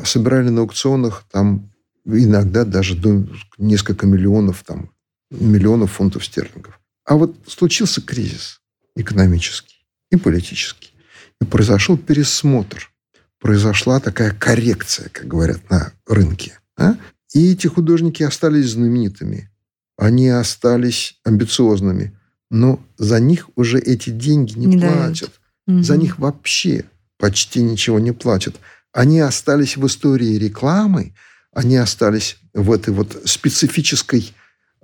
собирали 0.03 0.49
на 0.49 0.61
аукционах 0.61 1.23
там 1.31 1.71
иногда 2.05 2.65
даже 2.65 2.95
до 2.95 3.25
несколько 3.57 4.05
миллионов, 4.05 4.63
там, 4.65 4.91
миллионов 5.29 5.93
фунтов 5.93 6.25
стерлингов. 6.25 6.79
А 7.05 7.15
вот 7.15 7.35
случился 7.47 8.01
кризис 8.01 8.61
экономический 8.95 9.85
и 10.11 10.17
политический. 10.17 10.93
И 11.39 11.45
произошел 11.45 11.97
пересмотр. 11.97 12.91
Произошла 13.39 13.99
такая 13.99 14.31
коррекция, 14.31 15.09
как 15.09 15.27
говорят 15.27 15.69
на 15.69 15.93
рынке. 16.05 16.59
А? 16.77 16.95
И 17.33 17.51
эти 17.51 17.67
художники 17.67 18.23
остались 18.23 18.71
знаменитыми. 18.71 19.49
Они 19.97 20.29
остались 20.29 21.19
амбициозными. 21.23 22.17
Но 22.49 22.79
за 22.97 23.19
них 23.19 23.49
уже 23.55 23.79
эти 23.79 24.09
деньги 24.09 24.57
не, 24.57 24.65
не 24.65 24.77
платят. 24.77 25.31
Дают. 25.67 25.85
За 25.85 25.95
них 25.95 26.19
вообще 26.19 26.85
почти 27.17 27.61
ничего 27.61 27.99
не 27.99 28.11
платят. 28.11 28.55
Они 28.91 29.19
остались 29.19 29.77
в 29.77 29.85
истории 29.85 30.37
рекламы, 30.37 31.13
они 31.53 31.77
остались 31.77 32.37
в 32.53 32.71
этой 32.71 32.93
вот 32.93 33.21
специфической, 33.25 34.33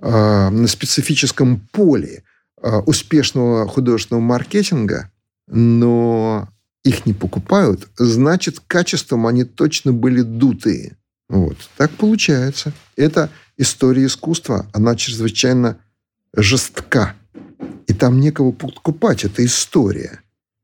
э, 0.00 0.48
на 0.48 0.66
специфическом 0.66 1.60
поле 1.72 2.22
э, 2.62 2.76
успешного 2.86 3.66
художественного 3.68 4.22
маркетинга, 4.22 5.10
но 5.46 6.48
их 6.84 7.06
не 7.06 7.12
покупают, 7.12 7.88
значит, 7.96 8.60
качеством 8.66 9.26
они 9.26 9.44
точно 9.44 9.92
были 9.92 10.22
дутые. 10.22 10.96
Вот. 11.28 11.56
Так 11.76 11.90
получается. 11.92 12.72
Это 12.96 13.30
история 13.56 14.06
искусства. 14.06 14.66
Она 14.72 14.96
чрезвычайно 14.96 15.78
жестка. 16.34 17.14
И 17.86 17.94
там 17.94 18.20
некого 18.20 18.52
покупать. 18.52 19.24
Это 19.24 19.44
история. 19.44 20.20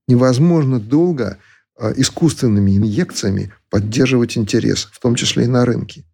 Невозможно 0.08 0.80
долго 0.80 1.38
а, 1.76 1.92
искусственными 1.96 2.76
инъекциями 2.76 3.52
поддерживать 3.70 4.36
интерес, 4.36 4.88
в 4.92 5.00
том 5.00 5.14
числе 5.14 5.44
и 5.44 5.48
на 5.48 5.64
рынке. 5.64 6.04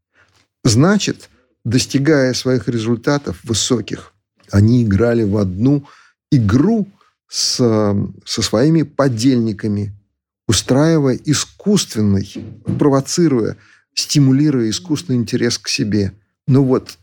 Значит, 0.65 1.29
достигая 1.65 2.33
своих 2.35 2.69
результатов 2.69 3.39
высоких, 3.45 4.13
они 4.51 4.83
играли 4.83 5.23
в 5.25 5.37
одну 5.37 5.87
игру 6.31 6.89
с, 7.29 7.57
со 8.25 8.43
своими 8.43 8.83
подельниками, 8.83 9.95
устраивая 10.49 11.19
искусственный, 11.25 12.33
провоцируя, 12.79 13.57
стимулируя 13.95 14.71
искусственный 14.71 15.19
интерес 15.19 15.59
к 15.59 15.69
себе. 15.69 16.13
Но 16.47 16.65
вот 16.65 16.99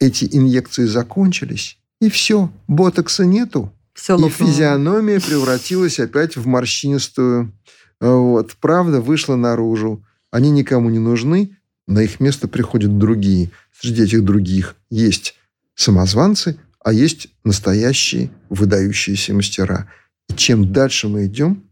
эти 0.00 0.28
инъекции 0.30 0.84
закончились, 0.84 1.78
и 2.00 2.10
все, 2.10 2.50
ботокса 2.66 3.24
нету. 3.24 3.72
Все 3.94 4.16
и 4.16 4.30
физиономия 4.30 5.20
превратилась 5.20 6.00
опять 6.00 6.36
в 6.36 6.46
морщинистую. 6.46 7.52
Вот. 8.00 8.56
Правда 8.60 9.00
вышла 9.00 9.36
наружу. 9.36 10.04
Они 10.30 10.50
никому 10.50 10.90
не 10.90 10.98
нужны, 10.98 11.56
на 11.86 12.00
их 12.00 12.18
место 12.20 12.48
приходят 12.48 12.98
другие. 12.98 13.50
Среди 13.78 14.02
этих 14.02 14.24
других 14.24 14.76
есть 14.90 15.36
самозванцы, 15.74 16.58
а 16.80 16.92
есть 16.92 17.28
настоящие 17.44 18.30
выдающиеся 18.48 19.34
мастера. 19.34 19.88
И 20.28 20.34
чем 20.34 20.72
дальше 20.72 21.08
мы 21.08 21.26
идем, 21.26 21.64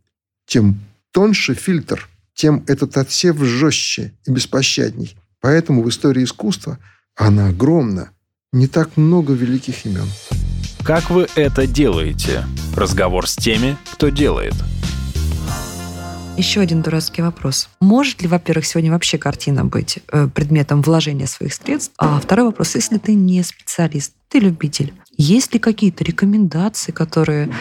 тем 0.47 0.79
тоньше 1.11 1.55
фильтр, 1.55 2.09
тем 2.41 2.65
этот 2.67 2.97
отсев 2.97 3.37
жестче 3.39 4.15
и 4.27 4.31
беспощадней. 4.31 5.15
Поэтому 5.43 5.83
в 5.83 5.89
истории 5.91 6.25
искусства 6.25 6.79
она 7.15 7.49
огромна. 7.49 8.13
Не 8.53 8.67
так 8.67 8.97
много 8.97 9.35
великих 9.35 9.85
имен. 9.85 10.09
Как 10.83 11.11
вы 11.11 11.29
это 11.35 11.67
делаете? 11.67 12.47
Разговор 12.75 13.29
с 13.29 13.37
теми, 13.37 13.77
кто 13.93 14.09
делает. 14.09 14.55
Еще 16.39 16.61
один 16.61 16.81
дурацкий 16.81 17.21
вопрос. 17.21 17.69
Может 17.83 18.23
ли, 18.23 18.29
во-первых, 18.29 18.65
сегодня 18.65 18.91
вообще 18.91 19.19
картина 19.19 19.67
быть 19.67 19.99
э, 20.11 20.27
предметом 20.35 20.81
вложения 20.81 21.27
своих 21.27 21.53
средств? 21.53 21.93
А 21.99 22.19
второй 22.19 22.47
вопрос, 22.47 22.75
если 22.75 22.97
ты 22.97 23.13
не 23.13 23.43
специалист, 23.43 24.15
ты 24.29 24.39
любитель, 24.39 24.95
есть 25.19 25.53
ли 25.53 25.61
какие-то 25.61 26.05
рекомендации, 26.05 26.93
которые 26.93 27.53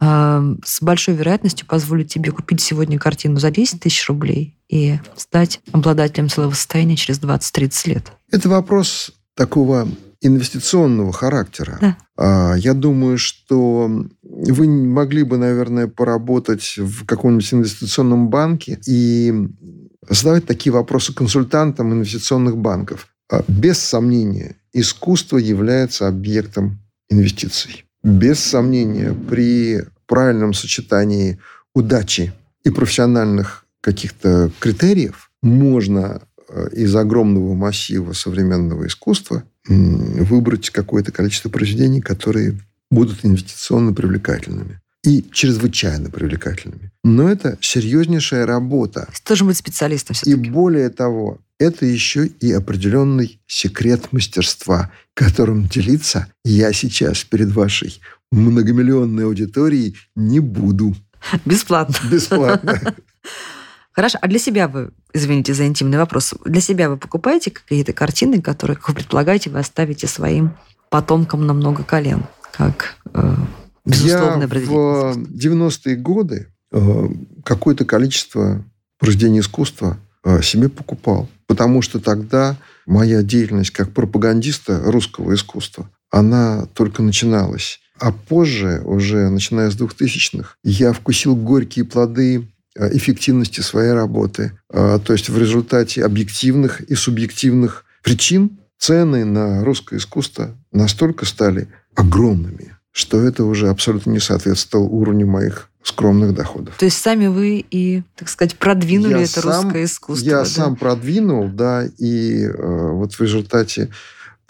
с 0.00 0.80
большой 0.80 1.14
вероятностью 1.14 1.66
позволят 1.66 2.08
тебе 2.08 2.32
купить 2.32 2.62
сегодня 2.62 2.98
картину 2.98 3.38
за 3.38 3.50
10 3.50 3.80
тысяч 3.80 4.08
рублей 4.08 4.56
и 4.68 4.98
стать 5.14 5.60
обладателем 5.72 6.28
целого 6.28 6.52
состояния 6.52 6.96
через 6.96 7.20
20-30 7.20 7.88
лет? 7.90 8.12
Это 8.30 8.48
вопрос 8.48 9.12
такого 9.36 9.86
инвестиционного 10.20 11.12
характера. 11.12 11.78
Да. 11.80 11.96
А, 12.16 12.54
я 12.54 12.74
думаю, 12.74 13.18
что 13.18 13.90
вы 14.22 14.68
могли 14.68 15.22
бы, 15.22 15.38
наверное, 15.38 15.86
поработать 15.86 16.76
в 16.76 17.06
каком-нибудь 17.06 17.54
инвестиционном 17.54 18.28
банке 18.28 18.78
и 18.86 19.32
задавать 20.08 20.46
такие 20.46 20.72
вопросы 20.72 21.14
консультантам 21.14 21.92
инвестиционных 21.92 22.56
банков. 22.56 23.08
А, 23.30 23.42
без 23.48 23.78
сомнения, 23.78 24.56
искусство 24.72 25.38
является 25.38 26.06
объектом 26.08 26.80
инвестиций. 27.08 27.84
Без 28.02 28.40
сомнения, 28.40 29.14
при 29.28 29.84
правильном 30.06 30.54
сочетании 30.54 31.38
удачи 31.74 32.32
и 32.64 32.70
профессиональных 32.70 33.66
каких-то 33.80 34.50
критериев 34.58 35.30
можно 35.42 36.22
э, 36.48 36.68
из 36.72 36.94
огромного 36.96 37.54
массива 37.54 38.12
современного 38.12 38.86
искусства 38.86 39.44
выбрать 39.66 40.70
какое-то 40.70 41.12
количество 41.12 41.50
произведений, 41.50 42.00
которые 42.00 42.58
будут 42.90 43.24
инвестиционно 43.24 43.92
привлекательными 43.92 44.79
и 45.04 45.24
чрезвычайно 45.32 46.10
привлекательными. 46.10 46.90
Но 47.02 47.28
это 47.28 47.58
серьезнейшая 47.60 48.46
работа. 48.46 49.08
Тоже 49.24 49.44
быть 49.44 49.56
специалистом 49.56 50.14
все-таки. 50.14 50.32
И 50.32 50.50
более 50.50 50.90
того, 50.90 51.38
это 51.58 51.86
еще 51.86 52.26
и 52.26 52.52
определенный 52.52 53.40
секрет 53.46 54.12
мастерства, 54.12 54.90
которым 55.14 55.68
делиться 55.68 56.32
я 56.44 56.72
сейчас 56.72 57.24
перед 57.24 57.52
вашей 57.52 58.00
многомиллионной 58.30 59.24
аудиторией 59.24 59.96
не 60.14 60.40
буду. 60.40 60.94
Бесплатно. 61.44 61.96
Бесплатно. 62.10 62.94
Хорошо, 63.92 64.18
а 64.22 64.28
для 64.28 64.38
себя 64.38 64.68
вы, 64.68 64.92
извините 65.12 65.52
за 65.52 65.66
интимный 65.66 65.98
вопрос, 65.98 66.34
для 66.44 66.60
себя 66.60 66.88
вы 66.88 66.96
покупаете 66.96 67.50
какие-то 67.50 67.92
картины, 67.92 68.40
которые, 68.40 68.76
как 68.76 68.88
вы 68.88 68.94
предполагаете, 68.94 69.50
вы 69.50 69.58
оставите 69.58 70.06
своим 70.06 70.54
потомкам 70.90 71.46
на 71.46 71.52
много 71.52 71.82
колен, 71.82 72.24
как 72.52 72.96
э, 73.12 73.34
безусловное 73.84 74.48
Я 74.48 74.64
в 74.66 75.18
90-е 75.18 75.96
годы 75.96 76.48
э, 76.72 77.08
какое-то 77.44 77.84
количество 77.84 78.64
произведений 78.98 79.40
искусства 79.40 79.98
э, 80.24 80.42
себе 80.42 80.68
покупал, 80.68 81.28
потому 81.46 81.82
что 81.82 82.00
тогда 82.00 82.56
моя 82.86 83.22
деятельность 83.22 83.70
как 83.70 83.92
пропагандиста 83.92 84.82
русского 84.84 85.34
искусства, 85.34 85.90
она 86.10 86.66
только 86.74 87.02
начиналась. 87.02 87.80
А 87.98 88.12
позже, 88.12 88.82
уже 88.84 89.28
начиная 89.28 89.70
с 89.70 89.76
2000-х, 89.76 90.54
я 90.64 90.92
вкусил 90.92 91.36
горькие 91.36 91.84
плоды 91.84 92.48
Э, 92.76 92.88
эффективности 92.96 93.60
своей 93.62 93.92
работы. 93.92 94.52
То 94.68 95.02
есть 95.08 95.28
в 95.28 95.36
результате 95.36 96.04
объективных 96.04 96.80
и 96.82 96.94
субъективных 96.94 97.84
причин 98.04 98.60
цены 98.78 99.24
на 99.24 99.64
русское 99.64 99.96
искусство 99.96 100.56
настолько 100.70 101.26
стали 101.26 101.66
огромными, 101.96 102.76
что 102.92 103.20
это 103.20 103.44
уже 103.44 103.68
абсолютно 103.68 104.10
не 104.10 104.20
соответствовало 104.20 104.86
уровню 104.86 105.26
моих 105.26 105.68
скромных 105.82 106.34
доходов. 106.34 106.76
То 106.76 106.84
есть 106.84 106.98
сами 106.98 107.28
вы 107.28 107.64
и, 107.70 108.02
так 108.16 108.28
сказать, 108.28 108.56
продвинули 108.56 109.12
я 109.12 109.22
это 109.22 109.40
сам, 109.40 109.64
русское 109.64 109.84
искусство. 109.84 110.26
Я 110.26 110.38
да? 110.40 110.44
сам 110.44 110.76
продвинул, 110.76 111.48
да, 111.48 111.86
и 111.98 112.44
э, 112.44 112.92
вот 112.92 113.14
в 113.14 113.20
результате 113.20 113.90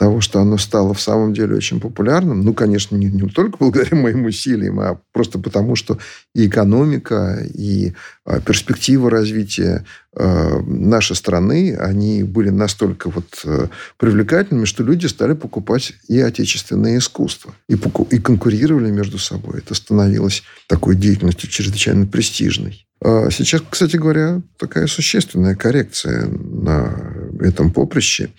того, 0.01 0.22
что 0.22 0.40
оно 0.40 0.57
стало 0.57 0.94
в 0.94 1.01
самом 1.03 1.34
деле 1.34 1.55
очень 1.55 1.78
популярным, 1.78 2.40
ну, 2.40 2.55
конечно, 2.55 2.96
не, 2.96 3.09
не 3.09 3.28
только 3.28 3.59
благодаря 3.59 3.94
моим 3.98 4.24
усилиям, 4.24 4.80
а 4.80 4.98
просто 5.12 5.38
потому, 5.38 5.76
что 5.76 5.98
и 6.34 6.46
экономика, 6.46 7.38
и 7.44 7.92
а, 8.24 8.40
перспективы 8.40 9.11
развития 9.11 9.84
а, 10.16 10.59
нашей 10.62 11.16
страны, 11.16 11.76
они 11.78 12.22
были 12.22 12.48
настолько 12.48 13.11
вот 13.11 13.42
а, 13.44 13.68
привлекательными, 13.98 14.64
что 14.64 14.84
люди 14.84 15.05
стали 15.05 15.34
покупать 15.34 15.92
и 16.09 16.18
отечественное 16.18 16.96
искусство, 16.96 17.55
и, 17.68 17.74
и 17.74 18.18
конкурировали 18.20 18.90
между 18.90 19.18
собой. 19.18 19.59
Это 19.59 19.74
становилось 19.74 20.44
такой 20.66 20.96
деятельностью 20.96 21.51
чрезвычайно 21.51 22.07
престижной. 22.07 22.86
А 23.05 23.30
сейчас, 23.30 23.62
кстати 23.68 23.96
говоря, 23.96 24.40
такая 24.59 24.86
существенная 24.86 25.57
коррекция 25.57 26.26
на 26.26 27.14
этом 27.40 27.70
поприще. 27.70 28.30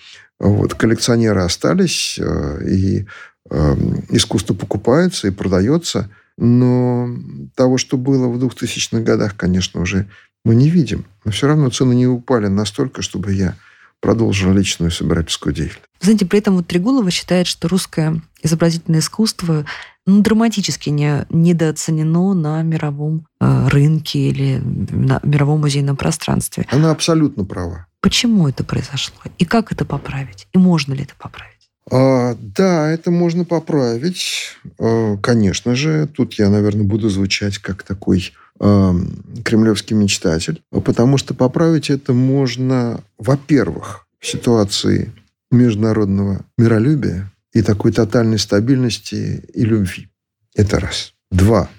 Вот, 0.41 0.73
коллекционеры 0.73 1.41
остались, 1.41 2.17
э, 2.19 2.67
и 2.67 3.05
э, 3.51 3.75
искусство 4.09 4.55
покупается 4.55 5.27
и 5.27 5.31
продается, 5.31 6.09
но 6.35 7.09
того, 7.53 7.77
что 7.77 7.95
было 7.95 8.27
в 8.27 8.43
2000-х 8.43 9.03
годах, 9.03 9.37
конечно, 9.37 9.81
уже 9.81 10.07
мы 10.43 10.55
не 10.55 10.71
видим. 10.71 11.05
Но 11.25 11.31
все 11.31 11.45
равно 11.45 11.69
цены 11.69 11.93
не 11.93 12.07
упали 12.07 12.47
настолько, 12.47 13.03
чтобы 13.03 13.33
я 13.33 13.55
продолжил 14.01 14.51
личную 14.51 14.91
собирательскую 14.91 15.53
деятельность. 15.53 15.85
Знаете, 16.01 16.25
при 16.25 16.39
этом 16.39 16.55
вот 16.55 16.67
Трегулова 16.67 17.11
считает, 17.11 17.47
что 17.47 17.67
русское 17.67 18.21
изобразительное 18.41 18.99
искусство 18.99 19.65
ну, 20.07 20.21
драматически 20.21 20.89
не, 20.89 21.25
недооценено 21.29 22.33
на 22.33 22.63
мировом 22.63 23.27
э, 23.39 23.67
рынке 23.67 24.19
или 24.29 24.57
на 24.57 25.19
мировом 25.23 25.61
музейном 25.61 25.95
пространстве. 25.95 26.65
Она 26.71 26.91
абсолютно 26.91 27.45
права. 27.45 27.85
Почему 28.01 28.47
это 28.49 28.63
произошло? 28.63 29.15
И 29.37 29.45
как 29.45 29.71
это 29.71 29.85
поправить? 29.85 30.47
И 30.53 30.57
можно 30.57 30.93
ли 30.93 31.03
это 31.03 31.13
поправить? 31.19 31.69
А, 31.91 32.35
да, 32.39 32.89
это 32.89 33.11
можно 33.11 33.45
поправить. 33.45 34.57
А, 34.79 35.17
конечно 35.17 35.75
же, 35.75 36.07
тут 36.07 36.33
я, 36.33 36.49
наверное, 36.49 36.83
буду 36.83 37.09
звучать 37.09 37.59
как 37.59 37.83
такой 37.83 38.33
а, 38.63 38.95
кремлевский 39.43 39.95
мечтатель, 39.95 40.61
потому 40.69 41.17
что 41.17 41.33
поправить 41.33 41.89
это 41.89 42.13
можно, 42.13 43.03
во-первых, 43.17 44.05
в 44.19 44.27
ситуации 44.27 45.11
международного 45.49 46.45
миролюбия 46.59 47.31
и 47.53 47.63
такой 47.63 47.91
тотальной 47.91 48.37
стабильности 48.37 49.43
и 49.51 49.63
любви. 49.63 50.09
Это 50.55 50.79
раз. 50.79 51.13
Два. 51.31 51.69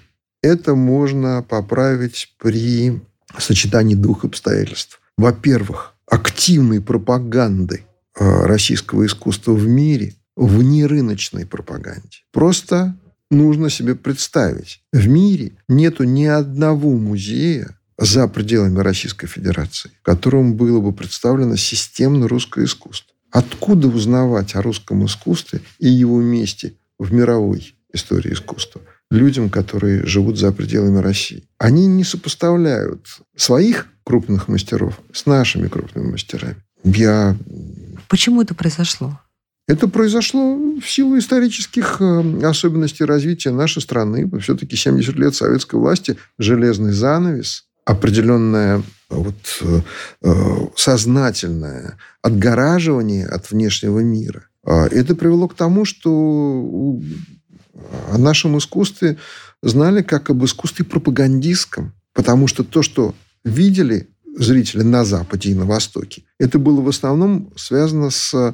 Это 0.41 0.75
можно 0.75 1.41
поправить 1.41 2.35
при 2.37 2.99
сочетании 3.37 3.95
двух 3.95 4.25
обстоятельств. 4.25 4.99
Во-первых, 5.17 5.95
активной 6.05 6.81
пропаганды 6.81 7.85
э, 8.19 8.45
российского 8.45 9.05
искусства 9.05 9.53
в 9.53 9.65
мире 9.65 10.15
в 10.35 10.61
нерыночной 10.61 11.45
пропаганде. 11.45 12.25
Просто 12.33 12.97
нужно 13.33 13.69
себе 13.69 13.95
представить. 13.95 14.81
В 14.91 15.07
мире 15.07 15.53
нету 15.67 16.03
ни 16.03 16.25
одного 16.25 16.91
музея 16.95 17.77
за 17.97 18.27
пределами 18.27 18.79
Российской 18.79 19.27
Федерации, 19.27 19.91
в 20.01 20.03
котором 20.03 20.55
было 20.55 20.79
бы 20.79 20.93
представлено 20.93 21.55
системно 21.55 22.27
русское 22.27 22.65
искусство. 22.65 23.13
Откуда 23.31 23.87
узнавать 23.87 24.55
о 24.55 24.61
русском 24.61 25.05
искусстве 25.05 25.61
и 25.79 25.89
его 25.89 26.21
месте 26.21 26.73
в 26.99 27.11
мировой 27.11 27.75
истории 27.91 28.33
искусства? 28.33 28.81
людям, 29.13 29.49
которые 29.49 30.05
живут 30.05 30.37
за 30.39 30.51
пределами 30.51 30.97
России. 30.97 31.43
Они 31.59 31.85
не 31.85 32.03
сопоставляют 32.03 33.05
своих 33.35 33.87
крупных 34.03 34.47
мастеров 34.47 34.99
с 35.13 35.25
нашими 35.25 35.67
крупными 35.67 36.11
мастерами. 36.11 36.57
Я... 36.83 37.37
Почему 38.09 38.41
это 38.41 38.55
произошло? 38.55 39.19
Это 39.67 39.87
произошло 39.87 40.57
в 40.79 40.85
силу 40.85 41.17
исторических 41.17 42.01
э, 42.01 42.45
особенностей 42.45 43.05
развития 43.05 43.51
нашей 43.51 43.81
страны. 43.81 44.29
Все-таки 44.39 44.75
70 44.75 45.15
лет 45.15 45.35
советской 45.35 45.75
власти, 45.75 46.17
железный 46.37 46.91
занавес, 46.91 47.65
определенное 47.85 48.83
вот, 49.09 49.35
э, 49.61 49.81
э, 50.23 50.67
сознательное 50.75 51.97
отгораживание 52.21 53.25
от 53.25 53.51
внешнего 53.51 53.99
мира. 53.99 54.47
А 54.65 54.87
это 54.87 55.15
привело 55.15 55.47
к 55.47 55.55
тому, 55.55 55.85
что 55.85 56.99
о 58.11 58.17
нашем 58.17 58.57
искусстве 58.57 59.17
знали 59.61 60.01
как 60.01 60.29
об 60.29 60.43
искусстве 60.43 60.85
пропагандистском. 60.85 61.93
Потому 62.13 62.47
что 62.47 62.63
то, 62.63 62.83
что 62.83 63.15
видели 63.43 64.09
зрители 64.37 64.83
на 64.83 65.05
Западе 65.05 65.49
и 65.49 65.55
на 65.55 65.65
Востоке, 65.65 66.23
это 66.39 66.59
было 66.59 66.81
в 66.81 66.87
основном 66.87 67.51
связано 67.55 68.09
с 68.09 68.33
э, 68.33 68.53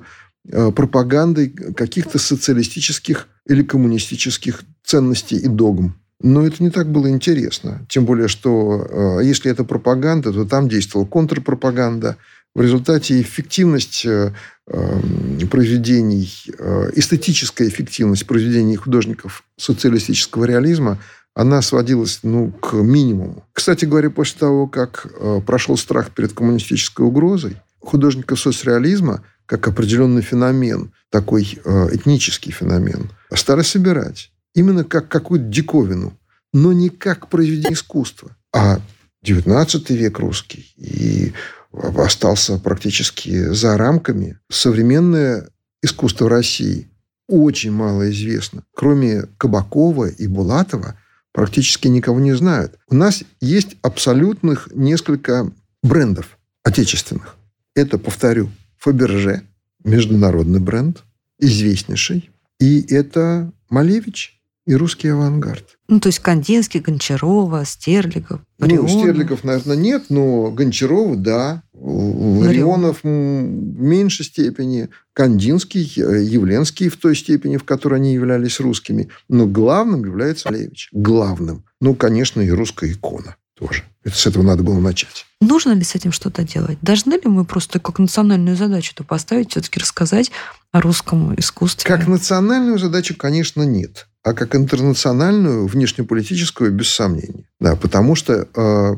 пропагандой 0.52 1.50
каких-то 1.50 2.18
социалистических 2.18 3.28
или 3.48 3.64
коммунистических 3.64 4.64
ценностей 4.84 5.38
и 5.38 5.48
догм. 5.48 5.96
Но 6.22 6.46
это 6.46 6.62
не 6.64 6.70
так 6.70 6.92
было 6.92 7.10
интересно. 7.10 7.86
Тем 7.88 8.06
более, 8.06 8.28
что 8.28 9.20
э, 9.22 9.26
если 9.26 9.50
это 9.50 9.64
пропаганда, 9.64 10.34
то 10.34 10.46
там 10.46 10.68
действовала 10.68 11.06
контрпропаганда. 11.06 12.18
В 12.56 12.62
результате 12.62 13.22
эффективность 13.22 14.06
э, 14.06 14.34
Эм, 14.72 15.48
произведений, 15.50 16.32
э, 16.60 16.92
эстетическая 16.94 17.68
эффективность 17.68 18.28
произведений 18.28 18.76
художников 18.76 19.44
социалистического 19.58 20.46
реализма, 20.46 21.00
она 21.34 21.64
сводилась 21.64 22.20
ну, 22.22 22.52
к 22.52 22.74
минимуму. 22.74 23.44
Кстати 23.54 23.86
говоря, 23.86 24.12
после 24.12 24.38
того, 24.38 24.68
как 24.68 25.08
э, 25.20 25.42
прошел 25.44 25.76
страх 25.76 26.12
перед 26.12 26.34
коммунистической 26.34 27.04
угрозой, 27.04 27.58
художников 27.80 28.40
соцреализма, 28.40 29.24
как 29.50 29.68
определенный 29.68 30.22
феномен, 30.22 30.94
такой 31.10 31.60
э, 31.66 31.88
этнический 31.92 32.52
феномен, 32.52 33.10
стали 33.34 33.64
собирать. 33.64 34.32
Именно 34.54 34.84
как 34.84 35.10
какую-то 35.10 35.48
диковину, 35.48 36.14
но 36.54 36.72
не 36.72 36.90
как 36.90 37.30
произведение 37.30 37.74
искусства. 37.74 38.38
А 38.54 38.80
19 39.24 39.90
век 39.90 40.20
русский 40.20 40.72
и 40.78 41.34
остался 41.74 42.60
практически 42.60 43.52
за 43.52 43.76
рамками. 43.76 44.38
Современное 44.52 45.50
искусство 45.82 46.30
России 46.30 46.88
очень 47.28 47.72
мало 47.72 48.12
известно. 48.12 48.64
Кроме 48.76 49.24
Кабакова 49.40 50.10
и 50.10 50.28
Булатова 50.28 50.96
практически 51.34 51.88
никого 51.88 52.20
не 52.20 52.34
знают. 52.34 52.78
У 52.88 52.94
нас 52.94 53.24
есть 53.42 53.78
абсолютных 53.82 54.70
несколько 54.76 55.52
брендов 55.82 56.38
отечественных. 56.64 57.36
Это, 57.74 57.98
повторю, 57.98 58.50
Фаберже, 58.80 59.44
международный 59.84 60.60
бренд, 60.60 61.04
известнейший. 61.38 62.30
И 62.60 62.82
это 62.94 63.52
Малевич 63.70 64.40
и 64.66 64.76
русский 64.76 65.08
авангард. 65.08 65.78
Ну, 65.88 66.00
то 66.00 66.08
есть 66.08 66.20
Кандинский, 66.20 66.80
Гончарова, 66.80 67.66
Стерлигов, 67.66 68.42
Ларионов. 68.60 68.92
Ну, 68.92 69.00
Стерлигов, 69.00 69.44
наверное, 69.44 69.76
нет, 69.76 70.06
но 70.10 70.52
Гончарова, 70.52 71.16
да. 71.16 71.64
Ларионов 71.74 73.04
в 73.04 73.08
меньшей 73.08 74.26
степени. 74.26 74.90
Кандинский, 75.14 75.92
э, 75.98 76.24
Явленский 76.24 76.90
в 76.90 76.98
той 76.98 77.16
степени, 77.16 77.58
в 77.58 77.64
которой 77.64 77.96
они 77.96 78.14
являлись 78.14 78.60
русскими. 78.60 79.10
Но 79.28 79.48
главным 79.48 80.06
является 80.06 80.52
Малевич. 80.52 80.90
Главным. 80.92 81.66
Ну, 81.82 81.96
конечно, 81.96 82.42
и 82.42 82.50
русская 82.50 82.92
икона 82.92 83.36
тоже. 83.60 83.84
Это 84.04 84.16
с 84.16 84.26
этого 84.26 84.44
надо 84.44 84.64
было 84.64 84.80
начать. 84.80 85.26
Нужно 85.42 85.74
ли 85.74 85.84
с 85.84 85.96
этим 85.96 86.12
что-то 86.12 86.44
делать? 86.44 86.78
Должны 86.82 87.14
ли 87.14 87.26
мы 87.26 87.46
просто 87.46 87.80
как 87.80 88.00
национальную 88.00 88.56
задачу 88.56 88.94
то 88.96 89.04
поставить, 89.04 89.52
все-таки 89.52 89.80
рассказать 89.80 90.32
о 90.72 90.82
русском 90.82 91.36
искусстве? 91.36 91.88
Как 91.88 92.08
национальную 92.08 92.80
задачу, 92.80 93.16
конечно, 93.16 93.64
нет 93.64 94.06
а 94.22 94.34
как 94.34 94.54
интернациональную, 94.54 95.66
внешнеполитическую, 95.66 96.74
без 96.74 96.90
сомнения. 96.90 97.46
Да, 97.62 97.78
потому 97.78 98.16
что, 98.16 98.48
э, 98.54 98.96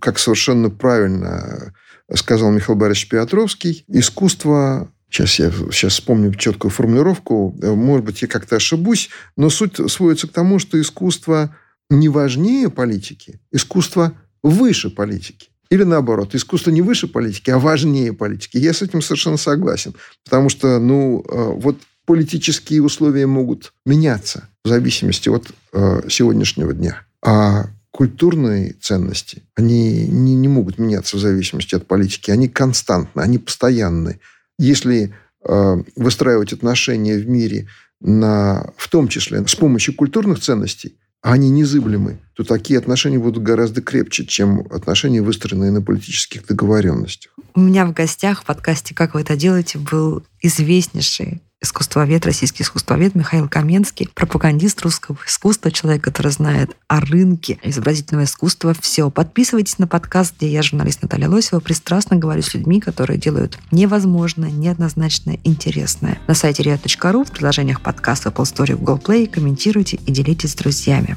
как 0.00 0.18
совершенно 0.18 0.70
правильно 0.70 1.74
сказал 2.14 2.50
Михаил 2.50 2.78
Борисович 2.78 3.08
Петровский, 3.08 3.84
искусство 3.88 4.90
Сейчас 5.12 5.40
я 5.40 5.50
сейчас 5.50 5.94
вспомню 5.94 6.32
четкую 6.34 6.70
формулировку. 6.70 7.52
Может 7.60 8.06
быть, 8.06 8.22
я 8.22 8.28
как-то 8.28 8.56
ошибусь, 8.56 9.10
но 9.36 9.50
суть 9.50 9.80
сводится 9.90 10.28
к 10.28 10.32
тому, 10.32 10.60
что 10.60 10.80
искусство 10.80 11.56
не 11.90 12.08
важнее 12.08 12.70
политики, 12.70 13.40
искусство 13.52 14.14
выше 14.42 14.90
политики. 14.90 15.48
Или 15.70 15.84
наоборот, 15.84 16.34
искусство 16.34 16.70
не 16.70 16.82
выше 16.82 17.06
политики, 17.06 17.50
а 17.50 17.58
важнее 17.58 18.12
политики. 18.12 18.56
Я 18.56 18.72
с 18.72 18.82
этим 18.82 19.02
совершенно 19.02 19.36
согласен. 19.36 19.94
Потому 20.24 20.48
что, 20.48 20.80
ну, 20.80 21.24
э, 21.28 21.52
вот 21.56 21.76
политические 22.06 22.82
условия 22.82 23.26
могут 23.26 23.72
меняться 23.86 24.48
в 24.64 24.68
зависимости 24.68 25.28
от 25.28 25.52
э, 25.72 26.02
сегодняшнего 26.08 26.72
дня. 26.72 27.02
А 27.24 27.66
культурные 27.92 28.72
ценности, 28.80 29.42
они 29.54 30.06
не, 30.08 30.34
не 30.34 30.48
могут 30.48 30.78
меняться 30.78 31.16
в 31.16 31.20
зависимости 31.20 31.76
от 31.76 31.86
политики. 31.86 32.32
Они 32.32 32.48
константны, 32.48 33.20
они 33.20 33.38
постоянны. 33.38 34.18
Если 34.58 35.14
э, 35.44 35.76
выстраивать 35.94 36.52
отношения 36.52 37.16
в 37.16 37.28
мире 37.28 37.68
на, 38.00 38.72
в 38.76 38.88
том 38.88 39.06
числе 39.06 39.46
с 39.46 39.54
помощью 39.54 39.94
культурных 39.94 40.40
ценностей, 40.40 40.96
а 41.22 41.32
они 41.32 41.50
незыблемы, 41.50 42.18
то 42.34 42.44
такие 42.44 42.78
отношения 42.78 43.18
будут 43.18 43.42
гораздо 43.42 43.82
крепче, 43.82 44.24
чем 44.24 44.60
отношения, 44.70 45.20
выстроенные 45.20 45.70
на 45.70 45.82
политических 45.82 46.46
договоренностях. 46.46 47.32
У 47.54 47.60
меня 47.60 47.84
в 47.84 47.92
гостях 47.92 48.42
в 48.42 48.46
подкасте 48.46 48.94
«Как 48.94 49.14
вы 49.14 49.20
это 49.20 49.36
делаете» 49.36 49.78
был 49.78 50.24
известнейший 50.42 51.40
искусствовед, 51.62 52.24
российский 52.24 52.62
искусствовед 52.62 53.14
Михаил 53.14 53.48
Каменский, 53.48 54.08
пропагандист 54.14 54.80
русского 54.82 55.18
искусства, 55.26 55.70
человек, 55.70 56.02
который 56.02 56.32
знает 56.32 56.74
о 56.88 57.00
рынке 57.00 57.58
изобразительного 57.62 58.24
искусства. 58.24 58.74
Все. 58.80 59.10
Подписывайтесь 59.10 59.78
на 59.78 59.86
подкаст, 59.86 60.36
где 60.38 60.48
я, 60.48 60.62
журналист 60.62 61.02
Наталья 61.02 61.28
Лосева, 61.28 61.60
пристрастно 61.60 62.16
говорю 62.16 62.42
с 62.42 62.54
людьми, 62.54 62.80
которые 62.80 63.18
делают 63.18 63.58
невозможное, 63.70 64.50
неоднозначное, 64.50 65.38
интересное. 65.44 66.18
На 66.26 66.34
сайте 66.34 66.62
ria.ru, 66.62 67.24
в 67.24 67.30
приложениях 67.30 67.82
подкаста 67.82 68.30
Apple 68.30 68.44
Story, 68.44 68.74
Google 68.74 68.98
Play 68.98 69.26
комментируйте 69.26 69.98
и 70.06 70.12
делитесь 70.12 70.52
с 70.52 70.54
друзьями. 70.54 71.16